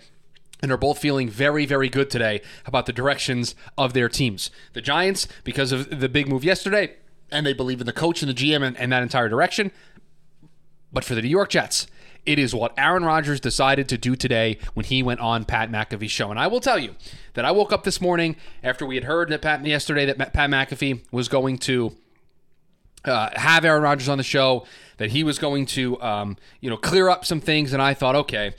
and 0.60 0.70
are 0.70 0.76
both 0.76 0.98
feeling 0.98 1.30
very, 1.30 1.64
very 1.64 1.88
good 1.88 2.10
today 2.10 2.42
about 2.66 2.84
the 2.84 2.92
directions 2.92 3.54
of 3.78 3.94
their 3.94 4.10
teams. 4.10 4.50
The 4.74 4.82
Giants, 4.82 5.26
because 5.44 5.72
of 5.72 6.00
the 6.00 6.10
big 6.10 6.28
move 6.28 6.44
yesterday, 6.44 6.96
and 7.30 7.46
they 7.46 7.54
believe 7.54 7.80
in 7.80 7.86
the 7.86 7.92
coach 7.92 8.22
and 8.22 8.28
the 8.28 8.34
GM 8.34 8.62
and, 8.62 8.76
and 8.76 8.92
that 8.92 9.02
entire 9.02 9.30
direction. 9.30 9.72
But 10.92 11.04
for 11.04 11.14
the 11.14 11.22
New 11.22 11.28
York 11.28 11.48
Jets, 11.48 11.86
it 12.24 12.38
is 12.38 12.54
what 12.54 12.72
Aaron 12.78 13.04
Rodgers 13.04 13.40
decided 13.40 13.88
to 13.88 13.98
do 13.98 14.14
today 14.14 14.58
when 14.74 14.86
he 14.86 15.02
went 15.02 15.20
on 15.20 15.44
Pat 15.44 15.70
McAfee's 15.70 16.10
show. 16.10 16.30
And 16.30 16.38
I 16.38 16.46
will 16.46 16.60
tell 16.60 16.78
you 16.78 16.94
that 17.34 17.44
I 17.44 17.50
woke 17.50 17.72
up 17.72 17.84
this 17.84 18.00
morning 18.00 18.36
after 18.62 18.86
we 18.86 18.94
had 18.94 19.04
heard 19.04 19.28
that 19.30 19.42
Pat 19.42 19.64
yesterday 19.66 20.06
that 20.06 20.32
Pat 20.32 20.50
McAfee 20.50 21.00
was 21.10 21.28
going 21.28 21.58
to 21.58 21.96
uh, 23.04 23.30
have 23.34 23.64
Aaron 23.64 23.82
Rodgers 23.82 24.08
on 24.08 24.18
the 24.18 24.24
show, 24.24 24.64
that 24.98 25.10
he 25.10 25.24
was 25.24 25.38
going 25.38 25.66
to 25.66 26.00
um, 26.00 26.36
you 26.60 26.70
know 26.70 26.76
clear 26.76 27.08
up 27.08 27.24
some 27.24 27.40
things, 27.40 27.72
and 27.72 27.82
I 27.82 27.94
thought, 27.94 28.14
okay 28.14 28.54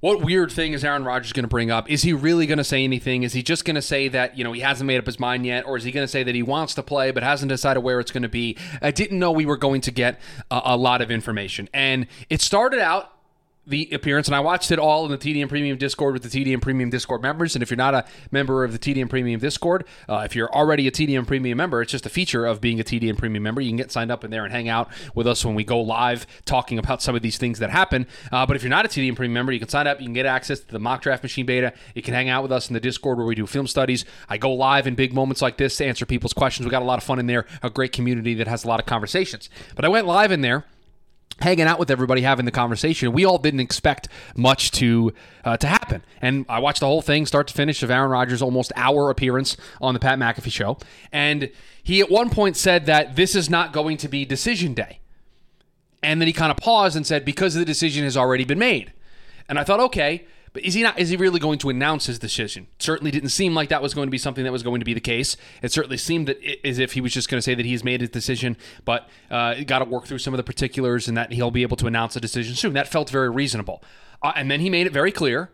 what 0.00 0.22
weird 0.22 0.50
thing 0.50 0.72
is 0.72 0.84
Aaron 0.84 1.04
Rodgers 1.04 1.32
going 1.32 1.44
to 1.44 1.48
bring 1.48 1.70
up? 1.70 1.90
Is 1.90 2.02
he 2.02 2.12
really 2.12 2.46
going 2.46 2.58
to 2.58 2.64
say 2.64 2.84
anything? 2.84 3.22
Is 3.22 3.34
he 3.34 3.42
just 3.42 3.64
going 3.64 3.74
to 3.74 3.82
say 3.82 4.08
that, 4.08 4.36
you 4.36 4.44
know, 4.44 4.52
he 4.52 4.60
hasn't 4.60 4.86
made 4.86 4.98
up 4.98 5.06
his 5.06 5.20
mind 5.20 5.44
yet? 5.44 5.66
Or 5.66 5.76
is 5.76 5.84
he 5.84 5.92
going 5.92 6.04
to 6.04 6.08
say 6.08 6.22
that 6.22 6.34
he 6.34 6.42
wants 6.42 6.74
to 6.74 6.82
play 6.82 7.10
but 7.10 7.22
hasn't 7.22 7.50
decided 7.50 7.80
where 7.80 8.00
it's 8.00 8.10
going 8.10 8.22
to 8.22 8.28
be? 8.28 8.56
I 8.80 8.90
didn't 8.90 9.18
know 9.18 9.30
we 9.30 9.46
were 9.46 9.58
going 9.58 9.82
to 9.82 9.90
get 9.90 10.18
a, 10.50 10.60
a 10.66 10.76
lot 10.76 11.02
of 11.02 11.10
information. 11.10 11.68
And 11.74 12.06
it 12.30 12.40
started 12.40 12.80
out 12.80 13.12
the 13.70 13.88
appearance, 13.92 14.28
and 14.28 14.34
I 14.34 14.40
watched 14.40 14.70
it 14.70 14.78
all 14.78 15.04
in 15.06 15.10
the 15.10 15.18
TDN 15.18 15.48
Premium 15.48 15.78
Discord 15.78 16.14
with 16.14 16.22
the 16.22 16.28
TDN 16.28 16.60
Premium 16.60 16.90
Discord 16.90 17.22
members. 17.22 17.56
And 17.56 17.62
if 17.62 17.70
you're 17.70 17.76
not 17.76 17.94
a 17.94 18.04
member 18.30 18.64
of 18.64 18.72
the 18.72 18.78
TDN 18.78 19.08
Premium 19.08 19.40
Discord, 19.40 19.84
uh, 20.08 20.22
if 20.24 20.36
you're 20.36 20.52
already 20.52 20.86
a 20.86 20.90
TDN 20.90 21.26
Premium 21.26 21.56
member, 21.56 21.80
it's 21.80 21.92
just 21.92 22.06
a 22.06 22.10
feature 22.10 22.44
of 22.44 22.60
being 22.60 22.80
a 22.80 22.84
TDN 22.84 23.16
Premium 23.16 23.42
member. 23.42 23.60
You 23.60 23.70
can 23.70 23.76
get 23.76 23.90
signed 23.90 24.10
up 24.10 24.24
in 24.24 24.30
there 24.30 24.44
and 24.44 24.52
hang 24.52 24.68
out 24.68 24.90
with 25.14 25.26
us 25.26 25.44
when 25.44 25.54
we 25.54 25.64
go 25.64 25.80
live 25.80 26.26
talking 26.44 26.78
about 26.78 27.00
some 27.02 27.14
of 27.14 27.22
these 27.22 27.38
things 27.38 27.58
that 27.60 27.70
happen. 27.70 28.06
Uh, 28.30 28.44
but 28.44 28.56
if 28.56 28.62
you're 28.62 28.70
not 28.70 28.84
a 28.84 28.88
TDN 28.88 29.16
Premium 29.16 29.34
member, 29.34 29.52
you 29.52 29.60
can 29.60 29.68
sign 29.68 29.86
up. 29.86 30.00
You 30.00 30.06
can 30.06 30.14
get 30.14 30.26
access 30.26 30.60
to 30.60 30.72
the 30.72 30.80
mock 30.80 31.02
draft 31.02 31.22
machine 31.22 31.46
beta. 31.46 31.72
You 31.94 32.02
can 32.02 32.14
hang 32.14 32.28
out 32.28 32.42
with 32.42 32.52
us 32.52 32.68
in 32.68 32.74
the 32.74 32.80
Discord 32.80 33.18
where 33.18 33.26
we 33.26 33.34
do 33.34 33.46
film 33.46 33.66
studies. 33.66 34.04
I 34.28 34.36
go 34.36 34.52
live 34.52 34.86
in 34.86 34.94
big 34.94 35.14
moments 35.14 35.40
like 35.40 35.56
this 35.56 35.76
to 35.76 35.86
answer 35.86 36.04
people's 36.04 36.32
questions. 36.32 36.66
We 36.66 36.70
got 36.70 36.82
a 36.82 36.84
lot 36.84 36.98
of 36.98 37.04
fun 37.04 37.18
in 37.18 37.26
there. 37.26 37.46
A 37.62 37.70
great 37.70 37.92
community 37.92 38.34
that 38.34 38.48
has 38.48 38.64
a 38.64 38.68
lot 38.68 38.80
of 38.80 38.86
conversations. 38.86 39.48
But 39.76 39.84
I 39.84 39.88
went 39.88 40.06
live 40.06 40.32
in 40.32 40.40
there 40.40 40.64
hanging 41.40 41.66
out 41.66 41.78
with 41.78 41.90
everybody, 41.90 42.22
having 42.22 42.44
the 42.44 42.50
conversation. 42.50 43.12
We 43.12 43.24
all 43.24 43.38
didn't 43.38 43.60
expect 43.60 44.08
much 44.36 44.70
to 44.72 45.12
uh, 45.44 45.56
to 45.56 45.66
happen, 45.66 46.02
and 46.20 46.44
I 46.48 46.58
watched 46.58 46.80
the 46.80 46.86
whole 46.86 47.02
thing, 47.02 47.26
start 47.26 47.48
to 47.48 47.54
finish, 47.54 47.82
of 47.82 47.90
Aaron 47.90 48.10
Rodgers' 48.10 48.42
almost 48.42 48.72
hour 48.76 49.10
appearance 49.10 49.56
on 49.80 49.94
the 49.94 50.00
Pat 50.00 50.18
McAfee 50.18 50.52
show, 50.52 50.78
and 51.12 51.50
he 51.82 52.00
at 52.00 52.10
one 52.10 52.30
point 52.30 52.56
said 52.56 52.86
that 52.86 53.16
this 53.16 53.34
is 53.34 53.48
not 53.48 53.72
going 53.72 53.96
to 53.98 54.08
be 54.08 54.24
decision 54.24 54.74
day, 54.74 55.00
and 56.02 56.20
then 56.20 56.26
he 56.26 56.32
kind 56.32 56.50
of 56.50 56.58
paused 56.58 56.96
and 56.96 57.06
said 57.06 57.24
because 57.24 57.54
the 57.54 57.64
decision 57.64 58.04
has 58.04 58.16
already 58.16 58.44
been 58.44 58.58
made, 58.58 58.92
and 59.48 59.58
I 59.58 59.64
thought, 59.64 59.80
okay, 59.80 60.26
but 60.52 60.64
is 60.64 60.74
he 60.74 60.82
not? 60.82 60.98
Is 60.98 61.10
he 61.10 61.16
really 61.16 61.38
going 61.38 61.58
to 61.60 61.70
announce 61.70 62.06
his 62.06 62.18
decision? 62.18 62.66
Certainly 62.78 63.12
didn't 63.12 63.28
seem 63.28 63.54
like 63.54 63.68
that 63.68 63.80
was 63.80 63.94
going 63.94 64.08
to 64.08 64.10
be 64.10 64.18
something 64.18 64.42
that 64.42 64.50
was 64.50 64.64
going 64.64 64.80
to 64.80 64.84
be 64.84 64.94
the 64.94 65.00
case. 65.00 65.36
It 65.62 65.70
certainly 65.70 65.96
seemed 65.96 66.26
that 66.26 66.42
it, 66.42 66.60
as 66.64 66.78
if 66.78 66.94
he 66.94 67.00
was 67.00 67.12
just 67.12 67.28
going 67.28 67.38
to 67.38 67.42
say 67.42 67.54
that 67.54 67.64
he's 67.64 67.84
made 67.84 68.00
his 68.00 68.10
decision, 68.10 68.56
but 68.84 69.08
uh, 69.30 69.54
got 69.64 69.78
to 69.78 69.84
work 69.84 70.06
through 70.06 70.18
some 70.18 70.34
of 70.34 70.38
the 70.38 70.44
particulars 70.44 71.06
and 71.06 71.16
that 71.16 71.32
he'll 71.32 71.52
be 71.52 71.62
able 71.62 71.76
to 71.76 71.86
announce 71.86 72.16
a 72.16 72.20
decision 72.20 72.56
soon. 72.56 72.72
That 72.72 72.88
felt 72.88 73.10
very 73.10 73.30
reasonable. 73.30 73.82
Uh, 74.22 74.32
and 74.34 74.50
then 74.50 74.60
he 74.60 74.68
made 74.68 74.86
it 74.86 74.92
very 74.92 75.12
clear 75.12 75.50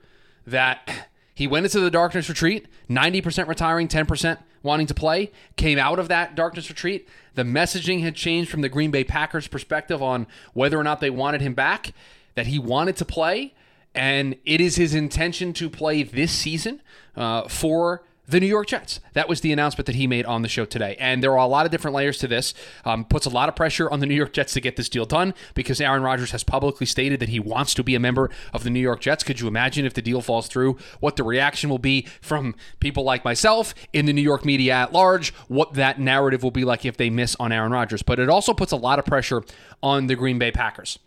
that 0.47 1.09
he 1.35 1.47
went 1.47 1.67
into 1.67 1.81
the 1.81 1.91
darkness 1.91 2.31
retreat, 2.31 2.67
90% 2.89 3.49
retiring, 3.49 3.89
10% 3.89 4.39
wanting 4.63 4.87
to 4.87 4.95
play, 4.95 5.31
came 5.57 5.79
out 5.79 5.99
of 5.99 6.09
that 6.09 6.35
darkness 6.35 6.71
retreat. 6.71 7.07
The 7.35 7.43
messaging 7.43 8.01
had 8.01 8.15
changed 8.15 8.51
from 8.51 8.63
the 8.63 8.71
Green 8.71 8.91
Bay 8.91 9.05
Packers 9.05 9.47
perspective 9.47 10.03
on 10.03 10.27
whether 10.55 10.79
or 10.79 10.83
not 10.83 11.01
they 11.01 11.11
wanted 11.11 11.43
him 11.43 11.53
back, 11.53 11.93
that 12.35 12.47
he 12.47 12.59
wanted 12.59 12.97
to 12.97 13.05
play 13.05 13.53
and 13.97 14.37
it 14.45 14.61
is 14.61 14.77
his 14.77 14.95
intention 14.95 15.53
to 15.55 15.71
play 15.71 16.03
this 16.03 16.31
season 16.31 16.83
uh, 17.17 17.49
for 17.49 18.03
the 18.29 18.41
New 18.41 18.47
York 18.47 18.67
Jets. 18.67 19.01
That 19.13 19.29
was 19.29 19.41
the 19.41 19.53
announcement 19.53 19.87
that 19.87 19.95
he 19.95 20.07
made 20.07 20.27
on 20.27 20.43
the 20.43 20.49
show 20.49 20.65
today. 20.65 20.97
And 20.99 21.23
there 21.23 21.33
are 21.33 21.45
a 21.45 21.47
lot 21.47 21.65
of 21.65 21.73
different 21.73 21.95
layers 21.95 22.19
to 22.19 22.29
this. 22.29 22.55
Um, 22.85 23.05
puts 23.05 23.27
a 23.27 23.31
lot 23.31 23.49
of 23.49 23.55
pressure 23.55 23.91
on 23.91 24.01
the 24.01 24.07
New 24.07 24.15
York 24.15 24.33
Jets 24.33 24.53
to 24.55 24.61
get 24.61 24.77
this 24.77 24.89
deal 24.89 25.07
done 25.07 25.33
because 25.55 25.81
Aaron 25.81 26.03
Rodgers 26.03 26.33
has 26.33 26.43
publicly 26.43 26.87
stated 26.87 27.21
that 27.21 27.29
he 27.29 27.39
wants 27.39 27.73
to 27.75 27.85
be 27.85 27.95
a 27.95 28.01
member 28.01 28.31
of 28.53 28.65
the 28.65 28.71
New 28.71 28.81
York 28.81 29.01
Jets. 29.01 29.23
Could 29.23 29.41
you 29.41 29.49
imagine 29.49 29.87
if 29.87 29.95
the 29.95 30.03
deal 30.03 30.21
falls 30.21 30.49
through, 30.49 30.77
what 31.01 31.17
the 31.17 31.23
reaction 31.23 31.71
will 31.71 31.79
be 31.79 32.07
from 32.21 32.55
people 32.81 33.05
like 33.05 33.25
myself 33.25 33.75
in 33.93 34.07
the 34.07 34.13
New 34.13 34.23
York 34.23 34.45
media 34.45 34.75
at 34.75 34.93
large, 34.93 35.33
what 35.49 35.75
that 35.75 36.01
narrative 36.01 36.43
will 36.43 36.51
be 36.51 36.65
like 36.65 36.85
if 36.85 36.97
they 36.97 37.11
miss 37.11 37.37
on 37.37 37.53
Aaron 37.53 37.73
Rodgers? 37.73 38.03
But 38.03 38.19
it 38.19 38.29
also 38.29 38.53
puts 38.53 38.73
a 38.73 38.77
lot 38.77 38.99
of 38.99 39.05
pressure 39.05 39.45
on 39.83 40.09
the 40.09 40.17
Green 40.17 40.39
Bay 40.39 40.51
Packers 40.51 40.99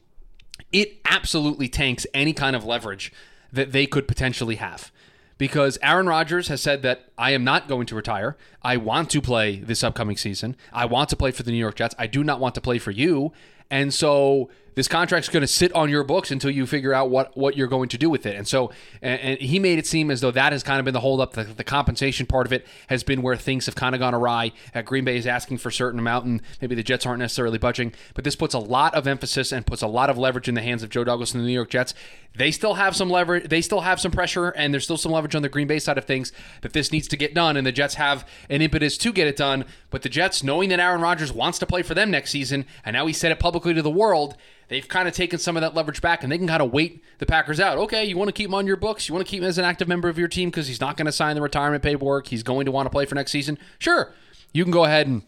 it 0.72 1.00
absolutely 1.06 1.68
tanks 1.68 2.06
any 2.14 2.34
kind 2.34 2.56
of 2.56 2.66
leverage 2.66 3.12
that 3.52 3.72
they 3.72 3.86
could 3.86 4.08
potentially 4.08 4.56
have. 4.56 4.92
Because 5.38 5.78
Aaron 5.82 6.08
Rodgers 6.08 6.50
has 6.50 6.62
said 6.62 6.82
that 6.82 7.06
I 7.18 7.32
am 7.32 7.46
not 7.46 7.70
going 7.70 7.86
to 7.88 7.96
retire. 7.96 8.36
I 8.62 8.76
want 8.76 9.10
to 9.12 9.22
play 9.22 9.60
this 9.60 9.84
upcoming 9.84 10.18
season. 10.18 10.58
I 10.74 10.86
want 10.86 11.10
to 11.10 11.16
play 11.16 11.32
for 11.32 11.44
the 11.44 11.52
New 11.52 11.58
York 11.58 11.76
Jets. 11.76 11.96
I 11.98 12.08
do 12.08 12.26
not 12.26 12.42
want 12.42 12.56
to 12.56 12.62
play 12.62 12.78
for 12.78 12.92
you. 12.92 13.32
And 13.72 13.94
so 13.94 14.50
this 14.76 14.88
contract's 14.88 15.30
going 15.30 15.42
to 15.42 15.48
sit 15.48 15.74
on 15.74 15.90
your 15.90 16.04
books 16.04 16.32
until 16.32 16.52
you 16.52 16.66
figure 16.66 16.94
out 16.94 17.10
what 17.10 17.36
what 17.38 17.56
you're 17.58 17.68
going 17.68 17.90
to 17.90 17.98
do 17.98 18.10
with 18.10 18.26
it. 18.26 18.36
And 18.36 18.48
so, 18.48 18.72
and, 19.02 19.20
and 19.22 19.40
he 19.40 19.60
made 19.60 19.80
it 19.80 19.88
seem 19.88 20.12
as 20.12 20.22
though 20.22 20.32
that 20.32 20.52
has 20.52 20.64
kind 20.64 20.80
of 20.80 20.86
been 20.86 20.94
the 20.94 21.00
holdup. 21.00 21.34
The, 21.34 21.44
the 21.44 21.64
compensation 21.64 22.26
part 22.26 22.46
of 22.46 22.54
it 22.54 22.66
has 22.88 23.04
been 23.04 23.22
where 23.22 23.36
things 23.36 23.66
have 23.66 23.76
kind 23.76 23.96
of 23.96 24.00
gone 24.00 24.16
awry. 24.16 24.52
Uh, 24.74 24.82
Green 24.82 25.06
Bay 25.06 25.18
is 25.18 25.28
asking 25.28 25.58
for 25.58 25.70
a 25.70 25.74
certain 25.74 26.00
amount, 26.00 26.26
and 26.26 26.42
maybe 26.62 26.76
the 26.76 26.84
Jets 26.84 27.06
aren't 27.06 27.20
necessarily 27.20 27.58
budging. 27.58 27.94
But 28.14 28.24
this 28.24 28.36
puts 28.36 28.54
a 28.54 28.60
lot 28.60 28.94
of 28.96 29.08
emphasis 29.08 29.52
and 29.52 29.66
puts 29.66 29.82
a 29.82 29.88
lot 29.88 30.10
of 30.10 30.18
leverage 30.18 30.48
in 30.48 30.56
the 30.56 30.62
hands 30.62 30.84
of 30.84 30.90
Joe 30.90 31.04
Douglas 31.04 31.34
and 31.34 31.44
the 31.44 31.48
New 31.48 31.54
York 31.54 31.70
Jets. 31.70 31.94
They 32.36 32.52
still 32.52 32.76
have 32.76 32.96
some 32.96 33.10
leverage. 33.10 33.50
They 33.50 33.62
still 33.62 33.82
have 33.82 34.00
some 34.00 34.12
pressure, 34.12 34.50
and 34.50 34.74
there's 34.74 34.84
still 34.84 34.98
some 34.98 35.12
leverage 35.12 35.36
on 35.36 35.42
the 35.42 35.50
Green 35.50 35.68
Bay 35.68 35.80
side 35.80 35.98
of 35.98 36.06
things 36.06 36.32
that 36.62 36.74
this 36.74 36.92
needs 36.92 37.08
to 37.10 37.18
get 37.18 37.34
done. 37.34 37.58
And 37.58 37.66
the 37.66 37.72
Jets 37.72 37.96
have 37.96 38.28
an 38.50 38.62
impetus 38.62 38.98
to 39.00 39.12
get 39.12 39.28
it 39.28 39.36
done. 39.36 39.66
But 39.90 40.04
the 40.04 40.10
Jets, 40.10 40.44
knowing 40.44 40.70
that 40.70 40.80
Aaron 40.80 41.02
Rodgers 41.02 41.34
wants 41.34 41.60
to 41.60 41.66
play 41.66 41.82
for 41.82 41.96
them 41.96 42.12
next 42.12 42.32
season, 42.32 42.66
and 42.86 42.94
now 42.94 43.08
he 43.08 43.14
said 43.14 43.32
it 43.32 43.40
publicly 43.40 43.74
to 43.74 43.82
the 43.82 43.90
world 43.90 44.38
they've 44.70 44.88
kind 44.88 45.08
of 45.08 45.14
taken 45.14 45.38
some 45.38 45.58
of 45.58 45.62
that 45.62 45.76
leverage 45.76 46.02
back 46.02 46.24
and 46.24 46.32
they 46.32 46.38
can 46.38 46.48
kind 46.48 46.62
of 46.62 46.72
wait 46.72 47.04
the 47.18 47.26
Packers 47.26 47.60
out. 47.60 47.78
Okay, 47.78 48.06
you 48.06 48.18
want 48.18 48.30
to 48.30 48.34
keep 48.34 48.48
him 48.48 48.54
on 48.54 48.66
your 48.66 48.78
books? 48.78 49.10
You 49.10 49.14
want 49.14 49.26
to 49.26 49.30
keep 49.30 49.44
him 49.44 49.50
as 49.50 49.58
an 49.58 49.66
active 49.66 49.88
member 49.88 50.08
of 50.08 50.18
your 50.18 50.28
team 50.28 50.50
because 50.50 50.68
he's 50.68 50.80
not 50.80 50.96
going 50.96 51.06
to 51.08 51.12
sign 51.12 51.36
the 51.36 51.42
retirement 51.42 51.84
paperwork. 51.84 52.28
He's 52.28 52.44
going 52.44 52.66
to 52.66 52.72
want 52.72 52.86
to 52.86 52.90
play 52.90 53.06
for 53.06 53.16
next 53.16 53.32
season. 53.32 53.60
Sure, 53.78 54.14
you 54.54 54.64
can 54.64 54.72
go 54.72 54.86
ahead 54.86 55.08
and 55.08 55.24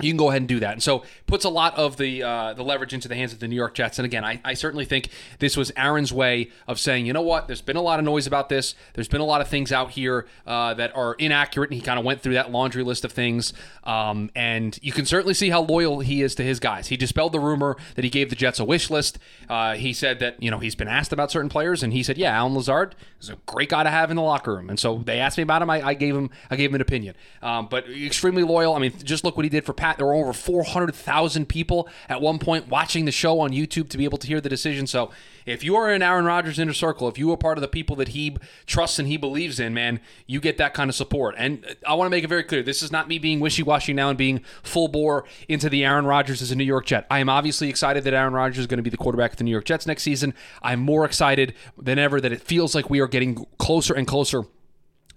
you 0.00 0.10
can 0.10 0.16
go 0.16 0.30
ahead 0.30 0.40
and 0.40 0.48
do 0.48 0.58
that. 0.60 0.72
And 0.72 0.82
so 0.82 1.04
puts 1.26 1.44
a 1.44 1.50
lot 1.50 1.76
of 1.76 1.96
the 1.96 2.22
uh, 2.22 2.54
the 2.54 2.64
leverage 2.64 2.94
into 2.94 3.08
the 3.08 3.14
hands 3.14 3.32
of 3.32 3.40
the 3.40 3.48
New 3.48 3.56
York 3.56 3.74
Jets. 3.74 3.98
And 3.98 4.06
again, 4.06 4.24
I, 4.24 4.40
I 4.44 4.54
certainly 4.54 4.84
think 4.84 5.10
this 5.38 5.56
was 5.56 5.70
Aaron's 5.76 6.12
way 6.12 6.50
of 6.66 6.80
saying, 6.80 7.06
you 7.06 7.12
know 7.12 7.20
what, 7.20 7.46
there's 7.46 7.60
been 7.60 7.76
a 7.76 7.82
lot 7.82 7.98
of 7.98 8.04
noise 8.04 8.26
about 8.26 8.48
this. 8.48 8.74
There's 8.94 9.08
been 9.08 9.20
a 9.20 9.26
lot 9.26 9.40
of 9.40 9.48
things 9.48 9.70
out 9.70 9.90
here 9.90 10.26
uh, 10.46 10.74
that 10.74 10.96
are 10.96 11.14
inaccurate. 11.14 11.70
And 11.70 11.74
he 11.78 11.82
kind 11.82 11.98
of 11.98 12.04
went 12.04 12.22
through 12.22 12.34
that 12.34 12.50
laundry 12.50 12.82
list 12.82 13.04
of 13.04 13.12
things. 13.12 13.52
Um, 13.84 14.30
and 14.34 14.78
you 14.82 14.92
can 14.92 15.04
certainly 15.04 15.34
see 15.34 15.50
how 15.50 15.62
loyal 15.62 16.00
he 16.00 16.22
is 16.22 16.34
to 16.36 16.42
his 16.42 16.58
guys. 16.58 16.88
He 16.88 16.96
dispelled 16.96 17.32
the 17.32 17.40
rumor 17.40 17.76
that 17.94 18.02
he 18.02 18.10
gave 18.10 18.30
the 18.30 18.36
Jets 18.36 18.58
a 18.58 18.64
wish 18.64 18.90
list. 18.90 19.18
Uh, 19.48 19.74
he 19.74 19.92
said 19.92 20.18
that, 20.20 20.42
you 20.42 20.50
know, 20.50 20.58
he's 20.58 20.74
been 20.74 20.88
asked 20.88 21.12
about 21.12 21.30
certain 21.30 21.50
players. 21.50 21.82
And 21.82 21.92
he 21.92 22.02
said, 22.02 22.16
yeah, 22.16 22.34
Allen 22.36 22.54
Lazard 22.54 22.96
is 23.20 23.28
a 23.28 23.36
great 23.46 23.68
guy 23.68 23.82
to 23.82 23.90
have 23.90 24.10
in 24.10 24.16
the 24.16 24.22
locker 24.22 24.54
room. 24.54 24.70
And 24.70 24.80
so 24.80 24.98
they 24.98 25.18
asked 25.18 25.36
me 25.36 25.42
about 25.42 25.60
him. 25.60 25.70
I, 25.70 25.88
I 25.88 25.94
gave 25.94 26.16
him 26.16 26.30
I 26.50 26.56
gave 26.56 26.70
him 26.70 26.76
an 26.76 26.80
opinion. 26.80 27.14
Um, 27.42 27.68
but 27.70 27.88
extremely 27.88 28.42
loyal. 28.42 28.74
I 28.74 28.78
mean, 28.78 28.92
just 29.04 29.22
look 29.22 29.36
what 29.36 29.44
he 29.44 29.50
did 29.50 29.64
for 29.64 29.74
Pat. 29.82 29.96
There 29.96 30.06
were 30.06 30.14
over 30.14 30.32
400,000 30.32 31.48
people 31.48 31.88
at 32.08 32.20
one 32.20 32.38
point 32.38 32.68
watching 32.68 33.04
the 33.04 33.10
show 33.10 33.40
on 33.40 33.50
YouTube 33.50 33.88
to 33.88 33.98
be 33.98 34.04
able 34.04 34.18
to 34.18 34.28
hear 34.28 34.40
the 34.40 34.48
decision. 34.48 34.86
So 34.86 35.10
if 35.44 35.64
you 35.64 35.74
are 35.74 35.92
in 35.92 36.02
Aaron 36.02 36.24
Rodgers' 36.24 36.60
inner 36.60 36.72
circle, 36.72 37.08
if 37.08 37.18
you 37.18 37.32
are 37.32 37.36
part 37.36 37.58
of 37.58 37.62
the 37.62 37.68
people 37.68 37.96
that 37.96 38.08
he 38.08 38.36
trusts 38.64 39.00
and 39.00 39.08
he 39.08 39.16
believes 39.16 39.58
in, 39.58 39.74
man, 39.74 40.00
you 40.24 40.38
get 40.38 40.56
that 40.58 40.72
kind 40.72 40.88
of 40.88 40.94
support. 40.94 41.34
And 41.36 41.66
uh, 41.66 41.74
I 41.84 41.94
want 41.94 42.06
to 42.06 42.10
make 42.10 42.22
it 42.22 42.28
very 42.28 42.44
clear 42.44 42.62
this 42.62 42.80
is 42.80 42.92
not 42.92 43.08
me 43.08 43.18
being 43.18 43.40
wishy 43.40 43.64
washy 43.64 43.92
now 43.92 44.08
and 44.08 44.16
being 44.16 44.44
full 44.62 44.86
bore 44.86 45.24
into 45.48 45.68
the 45.68 45.84
Aaron 45.84 46.06
Rodgers 46.06 46.40
as 46.42 46.52
a 46.52 46.54
New 46.54 46.62
York 46.62 46.86
Jet. 46.86 47.04
I 47.10 47.18
am 47.18 47.28
obviously 47.28 47.68
excited 47.68 48.04
that 48.04 48.14
Aaron 48.14 48.34
Rodgers 48.34 48.58
is 48.58 48.68
going 48.68 48.78
to 48.78 48.84
be 48.84 48.90
the 48.90 48.96
quarterback 48.96 49.32
of 49.32 49.38
the 49.38 49.44
New 49.44 49.50
York 49.50 49.64
Jets 49.64 49.84
next 49.84 50.04
season. 50.04 50.32
I'm 50.62 50.78
more 50.78 51.04
excited 51.04 51.54
than 51.76 51.98
ever 51.98 52.20
that 52.20 52.30
it 52.30 52.40
feels 52.40 52.76
like 52.76 52.88
we 52.88 53.00
are 53.00 53.08
getting 53.08 53.46
closer 53.58 53.94
and 53.94 54.06
closer 54.06 54.44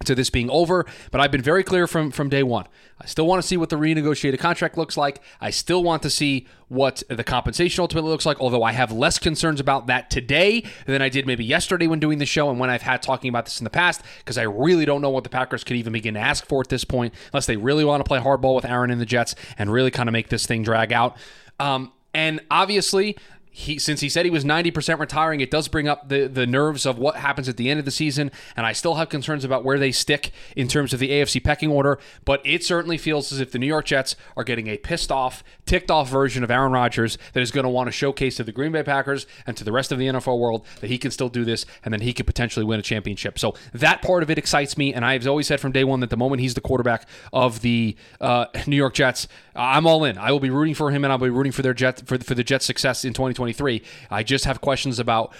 to 0.04 0.14
this 0.14 0.30
being 0.30 0.50
over, 0.50 0.84
but 1.10 1.20
I've 1.20 1.30
been 1.30 1.42
very 1.42 1.64
clear 1.64 1.86
from 1.86 2.10
from 2.10 2.28
day 2.28 2.42
one. 2.42 2.66
I 3.00 3.06
still 3.06 3.26
want 3.26 3.42
to 3.42 3.46
see 3.46 3.56
what 3.56 3.70
the 3.70 3.76
renegotiated 3.76 4.38
contract 4.38 4.78
looks 4.78 4.96
like. 4.96 5.20
I 5.40 5.50
still 5.50 5.82
want 5.82 6.02
to 6.02 6.10
see 6.10 6.46
what 6.68 7.02
the 7.08 7.24
compensation 7.24 7.82
ultimately 7.82 8.10
looks 8.10 8.26
like, 8.26 8.40
although 8.40 8.62
I 8.62 8.72
have 8.72 8.90
less 8.90 9.18
concerns 9.18 9.60
about 9.60 9.86
that 9.86 10.10
today 10.10 10.64
than 10.86 11.02
I 11.02 11.08
did 11.08 11.26
maybe 11.26 11.44
yesterday 11.44 11.86
when 11.86 12.00
doing 12.00 12.18
the 12.18 12.26
show 12.26 12.50
and 12.50 12.58
when 12.58 12.70
I've 12.70 12.82
had 12.82 13.02
talking 13.02 13.28
about 13.28 13.44
this 13.44 13.60
in 13.60 13.64
the 13.64 13.70
past, 13.70 14.02
because 14.18 14.38
I 14.38 14.42
really 14.42 14.84
don't 14.84 15.02
know 15.02 15.10
what 15.10 15.24
the 15.24 15.30
Packers 15.30 15.64
could 15.64 15.76
even 15.76 15.92
begin 15.92 16.14
to 16.14 16.20
ask 16.20 16.46
for 16.46 16.60
at 16.60 16.68
this 16.68 16.84
point, 16.84 17.14
unless 17.32 17.46
they 17.46 17.56
really 17.56 17.84
want 17.84 18.04
to 18.04 18.08
play 18.08 18.18
hardball 18.18 18.54
with 18.54 18.64
Aaron 18.64 18.90
and 18.90 19.00
the 19.00 19.06
Jets 19.06 19.34
and 19.58 19.70
really 19.70 19.90
kind 19.90 20.08
of 20.08 20.12
make 20.12 20.28
this 20.28 20.46
thing 20.46 20.62
drag 20.62 20.92
out. 20.92 21.16
Um, 21.60 21.92
and 22.14 22.40
obviously, 22.50 23.16
he 23.56 23.78
since 23.78 24.00
he 24.00 24.10
said 24.10 24.26
he 24.26 24.30
was 24.30 24.44
90% 24.44 24.98
retiring, 24.98 25.40
it 25.40 25.50
does 25.50 25.66
bring 25.66 25.88
up 25.88 26.10
the, 26.10 26.26
the 26.26 26.46
nerves 26.46 26.84
of 26.84 26.98
what 26.98 27.16
happens 27.16 27.48
at 27.48 27.56
the 27.56 27.70
end 27.70 27.78
of 27.78 27.86
the 27.86 27.90
season. 27.90 28.30
And 28.54 28.66
I 28.66 28.72
still 28.72 28.96
have 28.96 29.08
concerns 29.08 29.44
about 29.44 29.64
where 29.64 29.78
they 29.78 29.92
stick 29.92 30.30
in 30.54 30.68
terms 30.68 30.92
of 30.92 31.00
the 31.00 31.08
AFC 31.08 31.42
pecking 31.42 31.70
order. 31.70 31.98
But 32.26 32.42
it 32.44 32.62
certainly 32.62 32.98
feels 32.98 33.32
as 33.32 33.40
if 33.40 33.52
the 33.52 33.58
New 33.58 33.66
York 33.66 33.86
Jets 33.86 34.14
are 34.36 34.44
getting 34.44 34.66
a 34.66 34.76
pissed 34.76 35.10
off, 35.10 35.42
ticked 35.64 35.90
off 35.90 36.10
version 36.10 36.44
of 36.44 36.50
Aaron 36.50 36.70
Rodgers 36.70 37.16
that 37.32 37.40
is 37.40 37.50
going 37.50 37.64
to 37.64 37.70
want 37.70 37.86
to 37.86 37.92
showcase 37.92 38.36
to 38.36 38.44
the 38.44 38.52
Green 38.52 38.72
Bay 38.72 38.82
Packers 38.82 39.26
and 39.46 39.56
to 39.56 39.64
the 39.64 39.72
rest 39.72 39.90
of 39.90 39.98
the 39.98 40.06
NFL 40.06 40.38
world 40.38 40.66
that 40.82 40.88
he 40.88 40.98
can 40.98 41.10
still 41.10 41.30
do 41.30 41.42
this 41.42 41.64
and 41.82 41.94
then 41.94 42.02
he 42.02 42.12
could 42.12 42.26
potentially 42.26 42.64
win 42.64 42.78
a 42.78 42.82
championship. 42.82 43.38
So 43.38 43.54
that 43.72 44.02
part 44.02 44.22
of 44.22 44.28
it 44.28 44.36
excites 44.36 44.76
me. 44.76 44.92
And 44.92 45.02
I've 45.02 45.26
always 45.26 45.46
said 45.46 45.60
from 45.60 45.72
day 45.72 45.82
one 45.82 46.00
that 46.00 46.10
the 46.10 46.18
moment 46.18 46.42
he's 46.42 46.52
the 46.52 46.60
quarterback 46.60 47.08
of 47.32 47.62
the 47.62 47.96
uh, 48.20 48.46
New 48.66 48.76
York 48.76 48.92
Jets, 48.92 49.28
I'm 49.54 49.86
all 49.86 50.04
in. 50.04 50.18
I 50.18 50.30
will 50.30 50.40
be 50.40 50.50
rooting 50.50 50.74
for 50.74 50.90
him 50.90 51.04
and 51.04 51.10
I'll 51.10 51.18
be 51.18 51.30
rooting 51.30 51.52
for 51.52 51.62
their 51.62 51.72
Jet 51.72 52.02
for, 52.04 52.18
for 52.18 52.34
the 52.34 52.44
Jets' 52.44 52.66
success 52.66 53.02
in 53.02 53.14
2020. 53.14 53.45
2023. 53.52 53.82
I 54.10 54.22
just 54.22 54.44
have 54.44 54.60
questions 54.60 54.98
about 54.98 55.32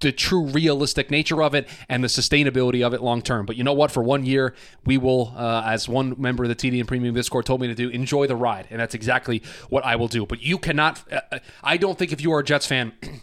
the 0.00 0.12
true 0.12 0.46
realistic 0.46 1.10
nature 1.10 1.42
of 1.42 1.54
it 1.54 1.68
and 1.88 2.04
the 2.04 2.08
sustainability 2.08 2.84
of 2.86 2.92
it 2.92 3.02
long 3.02 3.22
term. 3.22 3.46
But 3.46 3.56
you 3.56 3.64
know 3.64 3.72
what? 3.72 3.90
For 3.90 4.02
one 4.02 4.26
year, 4.26 4.54
we 4.84 4.98
will, 4.98 5.32
uh, 5.36 5.62
as 5.64 5.88
one 5.88 6.14
member 6.18 6.44
of 6.44 6.48
the 6.48 6.56
TDN 6.56 6.86
Premium 6.86 7.14
Discord 7.14 7.46
told 7.46 7.60
me 7.60 7.68
to 7.68 7.74
do, 7.74 7.88
enjoy 7.88 8.26
the 8.26 8.36
ride. 8.36 8.66
And 8.70 8.80
that's 8.80 8.94
exactly 8.94 9.42
what 9.70 9.84
I 9.84 9.96
will 9.96 10.08
do. 10.08 10.26
But 10.26 10.42
you 10.42 10.58
cannot, 10.58 11.02
uh, 11.10 11.20
uh 11.32 11.38
I 11.62 11.76
don't 11.76 11.98
think 11.98 12.12
if 12.12 12.20
you 12.20 12.32
are 12.32 12.40
a 12.40 12.44
Jets 12.44 12.66
fan, 12.66 12.92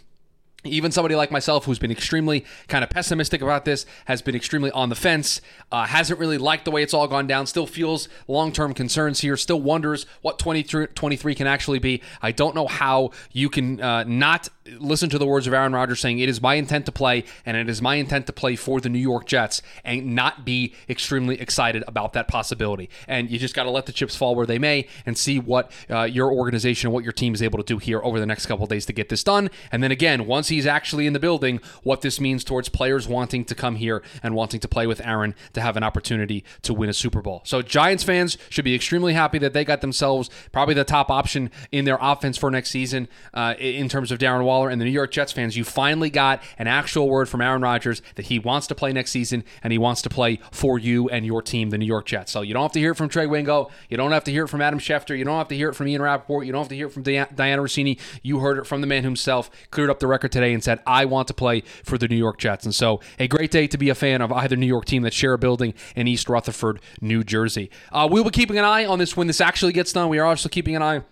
even 0.64 0.92
somebody 0.92 1.14
like 1.14 1.30
myself 1.30 1.64
who's 1.64 1.78
been 1.78 1.90
extremely 1.90 2.44
kind 2.68 2.84
of 2.84 2.90
pessimistic 2.90 3.42
about 3.42 3.64
this 3.64 3.84
has 4.04 4.22
been 4.22 4.34
extremely 4.34 4.70
on 4.70 4.88
the 4.88 4.94
fence 4.94 5.40
uh, 5.70 5.86
hasn't 5.86 6.18
really 6.20 6.38
liked 6.38 6.64
the 6.64 6.70
way 6.70 6.82
it's 6.82 6.94
all 6.94 7.08
gone 7.08 7.26
down 7.26 7.46
still 7.46 7.66
feels 7.66 8.08
long-term 8.28 8.74
concerns 8.74 9.20
here 9.20 9.36
still 9.36 9.60
wonders 9.60 10.06
what 10.22 10.38
2023 10.38 11.34
can 11.34 11.46
actually 11.46 11.78
be. 11.78 12.02
I 12.20 12.32
don't 12.32 12.54
know 12.54 12.66
how 12.66 13.10
you 13.32 13.48
can 13.48 13.80
uh, 13.80 14.04
not 14.04 14.48
listen 14.78 15.10
to 15.10 15.18
the 15.18 15.26
words 15.26 15.46
of 15.46 15.52
aaron 15.52 15.72
rodgers 15.72 16.00
saying 16.00 16.20
it 16.20 16.28
is 16.28 16.40
my 16.40 16.54
intent 16.54 16.86
to 16.86 16.92
play 16.92 17.24
and 17.44 17.56
it 17.56 17.68
is 17.68 17.82
my 17.82 17.96
intent 17.96 18.26
to 18.26 18.32
play 18.32 18.54
for 18.54 18.80
the 18.80 18.88
new 18.88 18.98
york 18.98 19.26
jets 19.26 19.60
and 19.84 20.14
not 20.14 20.44
be 20.44 20.74
extremely 20.88 21.40
excited 21.40 21.82
about 21.88 22.12
that 22.12 22.28
possibility. 22.28 22.88
And 23.08 23.30
you 23.30 23.38
just 23.38 23.54
got 23.54 23.64
to 23.64 23.70
let 23.70 23.86
the 23.86 23.92
chips 23.92 24.14
fall 24.14 24.34
where 24.34 24.46
they 24.46 24.58
may 24.58 24.86
and 25.04 25.18
see 25.18 25.38
what 25.38 25.72
uh, 25.90 26.02
your 26.02 26.32
organization 26.32 26.88
and 26.88 26.94
what 26.94 27.02
your 27.02 27.12
team 27.12 27.34
is 27.34 27.42
able 27.42 27.58
to 27.58 27.64
do 27.64 27.78
here 27.78 28.00
over 28.02 28.20
the 28.20 28.26
next 28.26 28.46
couple 28.46 28.66
days 28.66 28.86
to 28.86 28.92
get 28.92 29.08
this 29.08 29.24
done. 29.24 29.50
And 29.70 29.82
then 29.82 29.90
again 29.90 30.26
once 30.26 30.51
he's 30.52 30.66
actually 30.66 31.06
in 31.06 31.12
the 31.12 31.18
building, 31.18 31.60
what 31.82 32.02
this 32.02 32.20
means 32.20 32.44
towards 32.44 32.68
players 32.68 33.08
wanting 33.08 33.44
to 33.46 33.54
come 33.54 33.76
here 33.76 34.02
and 34.22 34.34
wanting 34.34 34.60
to 34.60 34.68
play 34.68 34.86
with 34.86 35.04
Aaron 35.04 35.34
to 35.54 35.60
have 35.60 35.76
an 35.76 35.82
opportunity 35.82 36.44
to 36.62 36.72
win 36.72 36.88
a 36.88 36.92
Super 36.92 37.20
Bowl. 37.20 37.42
So 37.44 37.62
Giants 37.62 38.04
fans 38.04 38.38
should 38.48 38.64
be 38.64 38.74
extremely 38.74 39.14
happy 39.14 39.38
that 39.38 39.52
they 39.52 39.64
got 39.64 39.80
themselves 39.80 40.30
probably 40.52 40.74
the 40.74 40.84
top 40.84 41.10
option 41.10 41.50
in 41.70 41.84
their 41.84 41.98
offense 42.00 42.36
for 42.36 42.50
next 42.50 42.70
season 42.70 43.08
uh, 43.34 43.54
in 43.58 43.88
terms 43.88 44.12
of 44.12 44.18
Darren 44.18 44.44
Waller. 44.44 44.68
And 44.68 44.80
the 44.80 44.84
New 44.84 44.90
York 44.90 45.10
Jets 45.10 45.32
fans, 45.32 45.56
you 45.56 45.64
finally 45.64 46.10
got 46.10 46.42
an 46.58 46.66
actual 46.66 47.08
word 47.08 47.28
from 47.28 47.40
Aaron 47.40 47.62
Rodgers 47.62 48.02
that 48.14 48.26
he 48.26 48.38
wants 48.38 48.66
to 48.68 48.74
play 48.74 48.92
next 48.92 49.10
season 49.10 49.44
and 49.62 49.72
he 49.72 49.78
wants 49.78 50.02
to 50.02 50.10
play 50.10 50.38
for 50.50 50.78
you 50.78 51.08
and 51.08 51.24
your 51.24 51.42
team, 51.42 51.70
the 51.70 51.78
New 51.78 51.86
York 51.86 52.06
Jets. 52.06 52.30
So 52.30 52.42
you 52.42 52.52
don't 52.54 52.62
have 52.62 52.72
to 52.72 52.80
hear 52.80 52.92
it 52.92 52.96
from 52.96 53.08
Trey 53.08 53.26
Wingo. 53.26 53.70
You 53.88 53.96
don't 53.96 54.12
have 54.12 54.24
to 54.24 54.30
hear 54.30 54.44
it 54.44 54.48
from 54.48 54.60
Adam 54.60 54.78
Schefter. 54.78 55.16
You 55.16 55.24
don't 55.24 55.38
have 55.38 55.48
to 55.48 55.56
hear 55.56 55.70
it 55.70 55.74
from 55.74 55.88
Ian 55.88 56.02
Rapoport. 56.02 56.46
You 56.46 56.52
don't 56.52 56.62
have 56.62 56.68
to 56.68 56.76
hear 56.76 56.86
it 56.86 56.92
from 56.92 57.04
Dianna 57.04 57.26
Russini. 57.36 57.98
You 58.22 58.40
heard 58.40 58.58
it 58.58 58.66
from 58.66 58.80
the 58.82 58.86
man 58.86 59.02
himself, 59.02 59.50
cleared 59.70 59.90
up 59.90 59.98
the 59.98 60.06
record 60.06 60.32
today 60.32 60.41
today 60.42 60.54
and 60.54 60.62
said, 60.62 60.80
I 60.86 61.04
want 61.04 61.28
to 61.28 61.34
play 61.34 61.62
for 61.84 61.96
the 61.96 62.08
New 62.08 62.16
York 62.16 62.38
Jets. 62.38 62.64
And 62.64 62.74
so, 62.74 63.00
a 63.18 63.28
great 63.28 63.50
day 63.50 63.66
to 63.68 63.78
be 63.78 63.88
a 63.88 63.94
fan 63.94 64.20
of 64.20 64.32
either 64.32 64.56
New 64.56 64.66
York 64.66 64.84
team 64.84 65.02
that 65.02 65.12
share 65.12 65.32
a 65.32 65.38
building 65.38 65.74
in 65.94 66.08
East 66.08 66.28
Rutherford, 66.28 66.80
New 67.00 67.24
Jersey. 67.24 67.70
Uh, 67.92 68.08
we'll 68.10 68.24
be 68.24 68.30
keeping 68.30 68.58
an 68.58 68.64
eye 68.64 68.84
on 68.84 68.98
this 68.98 69.16
when 69.16 69.26
this 69.26 69.40
actually 69.40 69.72
gets 69.72 69.92
done. 69.92 70.08
We 70.08 70.18
are 70.18 70.26
also 70.26 70.48
keeping 70.48 70.76
an 70.76 70.82
eye 70.82 71.02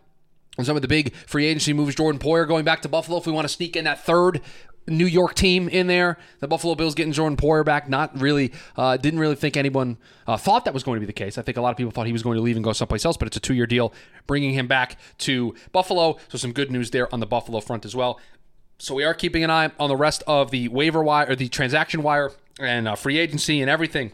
on 0.59 0.65
some 0.65 0.77
of 0.77 0.83
the 0.83 0.89
big 0.89 1.15
free 1.15 1.47
agency 1.47 1.73
moves. 1.73 1.95
Jordan 1.95 2.21
Poyer 2.21 2.47
going 2.47 2.65
back 2.65 2.83
to 2.83 2.89
Buffalo. 2.89 3.19
If 3.19 3.27
we 3.27 3.33
want 3.33 3.45
to 3.47 3.53
sneak 3.53 3.77
in 3.77 3.85
that 3.85 4.05
third 4.05 4.41
New 4.87 5.07
York 5.07 5.35
team 5.35 5.69
in 5.69 5.87
there. 5.87 6.19
The 6.41 6.49
Buffalo 6.49 6.75
Bills 6.75 6.95
getting 6.95 7.13
Jordan 7.13 7.37
Poyer 7.37 7.65
back. 7.65 7.89
Not 7.89 8.21
really, 8.21 8.53
uh, 8.77 8.97
didn't 8.97 9.21
really 9.21 9.37
think 9.37 9.57
anyone 9.57 9.99
uh, 10.27 10.37
thought 10.37 10.65
that 10.65 10.75
was 10.75 10.83
going 10.83 10.97
to 10.97 11.01
be 11.01 11.07
the 11.07 11.13
case. 11.13 11.39
I 11.39 11.43
think 11.43 11.57
a 11.57 11.61
lot 11.61 11.71
of 11.71 11.77
people 11.77 11.93
thought 11.93 12.07
he 12.07 12.13
was 12.13 12.23
going 12.23 12.37
to 12.37 12.43
leave 12.43 12.57
and 12.57 12.65
go 12.65 12.73
someplace 12.73 13.05
else, 13.05 13.17
but 13.17 13.29
it's 13.29 13.37
a 13.37 13.41
two 13.41 13.55
year 13.55 13.67
deal, 13.67 13.93
bringing 14.27 14.53
him 14.53 14.67
back 14.67 14.97
to 15.19 15.55
Buffalo. 15.73 16.19
So 16.29 16.39
some 16.39 16.53
good 16.53 16.71
news 16.71 16.91
there 16.91 17.13
on 17.13 17.21
the 17.21 17.27
Buffalo 17.27 17.61
front 17.61 17.85
as 17.85 17.95
well. 17.95 18.19
So 18.81 18.95
we 18.95 19.05
are 19.05 19.13
keeping 19.13 19.45
an 19.45 19.51
eye 19.51 19.71
on 19.79 19.91
the 19.91 19.97
rest 19.97 20.23
of 20.27 20.51
the 20.51 20.69
waiver 20.69 21.03
wire 21.03 21.31
or 21.31 21.37
the 21.37 21.51
transaction 21.51 22.03
wire 22.03 22.33
and 22.59 22.89
uh, 22.89 22.95
free 22.95 23.19
agency 23.19 23.61
and 23.61 23.69
everything 23.69 24.13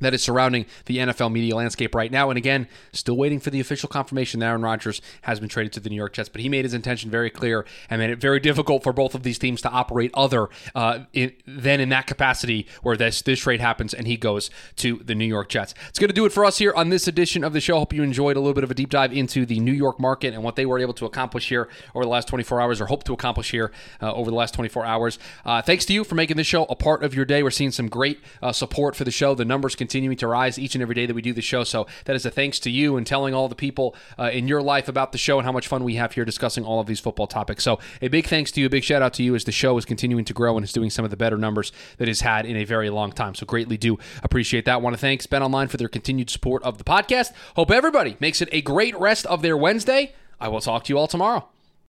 that 0.00 0.14
is 0.14 0.22
surrounding 0.22 0.66
the 0.86 0.98
NFL 0.98 1.32
media 1.32 1.54
landscape 1.54 1.94
right 1.94 2.10
now. 2.10 2.30
And 2.30 2.38
again, 2.38 2.68
still 2.92 3.16
waiting 3.16 3.40
for 3.40 3.50
the 3.50 3.60
official 3.60 3.88
confirmation 3.88 4.40
that 4.40 4.46
Aaron 4.46 4.62
Rodgers 4.62 5.00
has 5.22 5.40
been 5.40 5.48
traded 5.48 5.72
to 5.74 5.80
the 5.80 5.90
New 5.90 5.96
York 5.96 6.12
Jets. 6.12 6.28
But 6.28 6.40
he 6.40 6.48
made 6.48 6.64
his 6.64 6.74
intention 6.74 7.10
very 7.10 7.30
clear 7.30 7.64
and 7.90 8.00
made 8.00 8.10
it 8.10 8.20
very 8.20 8.40
difficult 8.40 8.82
for 8.82 8.92
both 8.92 9.14
of 9.14 9.22
these 9.22 9.38
teams 9.38 9.60
to 9.62 9.70
operate 9.70 10.10
other 10.14 10.48
uh, 10.74 11.00
in, 11.12 11.32
than 11.46 11.80
in 11.80 11.88
that 11.90 12.06
capacity 12.06 12.66
where 12.82 12.96
this 12.96 13.22
this 13.22 13.40
trade 13.40 13.60
happens 13.60 13.94
and 13.94 14.06
he 14.06 14.16
goes 14.16 14.50
to 14.76 14.96
the 15.04 15.14
New 15.14 15.24
York 15.24 15.48
Jets. 15.48 15.74
It's 15.88 15.98
going 15.98 16.08
to 16.08 16.14
do 16.14 16.24
it 16.26 16.32
for 16.32 16.44
us 16.44 16.58
here 16.58 16.72
on 16.74 16.88
this 16.88 17.08
edition 17.08 17.44
of 17.44 17.52
the 17.52 17.60
show. 17.60 17.78
Hope 17.78 17.92
you 17.92 18.02
enjoyed 18.02 18.36
a 18.36 18.40
little 18.40 18.54
bit 18.54 18.64
of 18.64 18.70
a 18.70 18.74
deep 18.74 18.90
dive 18.90 19.12
into 19.12 19.46
the 19.46 19.60
New 19.60 19.72
York 19.72 20.00
market 20.00 20.34
and 20.34 20.42
what 20.42 20.56
they 20.56 20.66
were 20.66 20.78
able 20.78 20.94
to 20.94 21.06
accomplish 21.06 21.48
here 21.48 21.68
over 21.94 22.04
the 22.04 22.10
last 22.10 22.28
24 22.28 22.60
hours 22.60 22.80
or 22.80 22.86
hope 22.86 23.04
to 23.04 23.12
accomplish 23.12 23.50
here 23.50 23.72
uh, 24.02 24.12
over 24.12 24.30
the 24.30 24.36
last 24.36 24.54
24 24.54 24.84
hours. 24.84 25.18
Uh, 25.44 25.62
thanks 25.62 25.84
to 25.86 25.92
you 25.92 26.04
for 26.04 26.14
making 26.14 26.36
this 26.36 26.46
show 26.46 26.64
a 26.64 26.76
part 26.76 27.02
of 27.02 27.14
your 27.14 27.24
day. 27.24 27.42
We're 27.42 27.50
seeing 27.50 27.70
some 27.70 27.88
great 27.88 28.20
uh, 28.42 28.52
support 28.52 28.96
for 28.96 29.04
the 29.04 29.10
show. 29.10 29.34
The 29.34 29.44
numbers 29.44 29.74
continue 29.74 29.93
continuing 29.94 30.16
to 30.16 30.26
rise 30.26 30.58
each 30.58 30.74
and 30.74 30.82
every 30.82 30.96
day 30.96 31.06
that 31.06 31.14
we 31.14 31.22
do 31.22 31.32
the 31.32 31.40
show. 31.40 31.62
So 31.62 31.86
that 32.06 32.16
is 32.16 32.26
a 32.26 32.30
thanks 32.30 32.58
to 32.60 32.70
you 32.70 32.96
and 32.96 33.06
telling 33.06 33.32
all 33.32 33.48
the 33.48 33.54
people 33.54 33.94
uh, 34.18 34.24
in 34.24 34.48
your 34.48 34.60
life 34.60 34.88
about 34.88 35.12
the 35.12 35.18
show 35.18 35.38
and 35.38 35.46
how 35.46 35.52
much 35.52 35.68
fun 35.68 35.84
we 35.84 35.94
have 35.94 36.12
here 36.12 36.24
discussing 36.24 36.64
all 36.64 36.80
of 36.80 36.88
these 36.88 36.98
football 36.98 37.28
topics. 37.28 37.62
So 37.62 37.78
a 38.02 38.08
big 38.08 38.26
thanks 38.26 38.50
to 38.52 38.60
you, 38.60 38.66
a 38.66 38.70
big 38.70 38.82
shout 38.82 39.02
out 39.02 39.14
to 39.14 39.22
you 39.22 39.36
as 39.36 39.44
the 39.44 39.52
show 39.52 39.78
is 39.78 39.84
continuing 39.84 40.24
to 40.24 40.34
grow 40.34 40.56
and 40.56 40.64
is 40.64 40.72
doing 40.72 40.90
some 40.90 41.04
of 41.04 41.12
the 41.12 41.16
better 41.16 41.38
numbers 41.38 41.70
that 41.98 42.08
it's 42.08 42.22
had 42.22 42.44
in 42.44 42.56
a 42.56 42.64
very 42.64 42.90
long 42.90 43.12
time. 43.12 43.36
So 43.36 43.46
greatly 43.46 43.76
do 43.76 43.96
appreciate 44.24 44.64
that. 44.64 44.82
Want 44.82 44.94
to 44.94 45.00
thank 45.00 45.30
Bet 45.30 45.42
Online 45.42 45.68
for 45.68 45.76
their 45.76 45.88
continued 45.88 46.28
support 46.28 46.64
of 46.64 46.78
the 46.78 46.84
podcast. 46.84 47.30
Hope 47.54 47.70
everybody 47.70 48.16
makes 48.18 48.42
it 48.42 48.48
a 48.50 48.62
great 48.62 48.98
rest 48.98 49.26
of 49.26 49.42
their 49.42 49.56
Wednesday. 49.56 50.12
I 50.40 50.48
will 50.48 50.60
talk 50.60 50.82
to 50.84 50.92
you 50.92 50.98
all 50.98 51.06
tomorrow. 51.06 51.53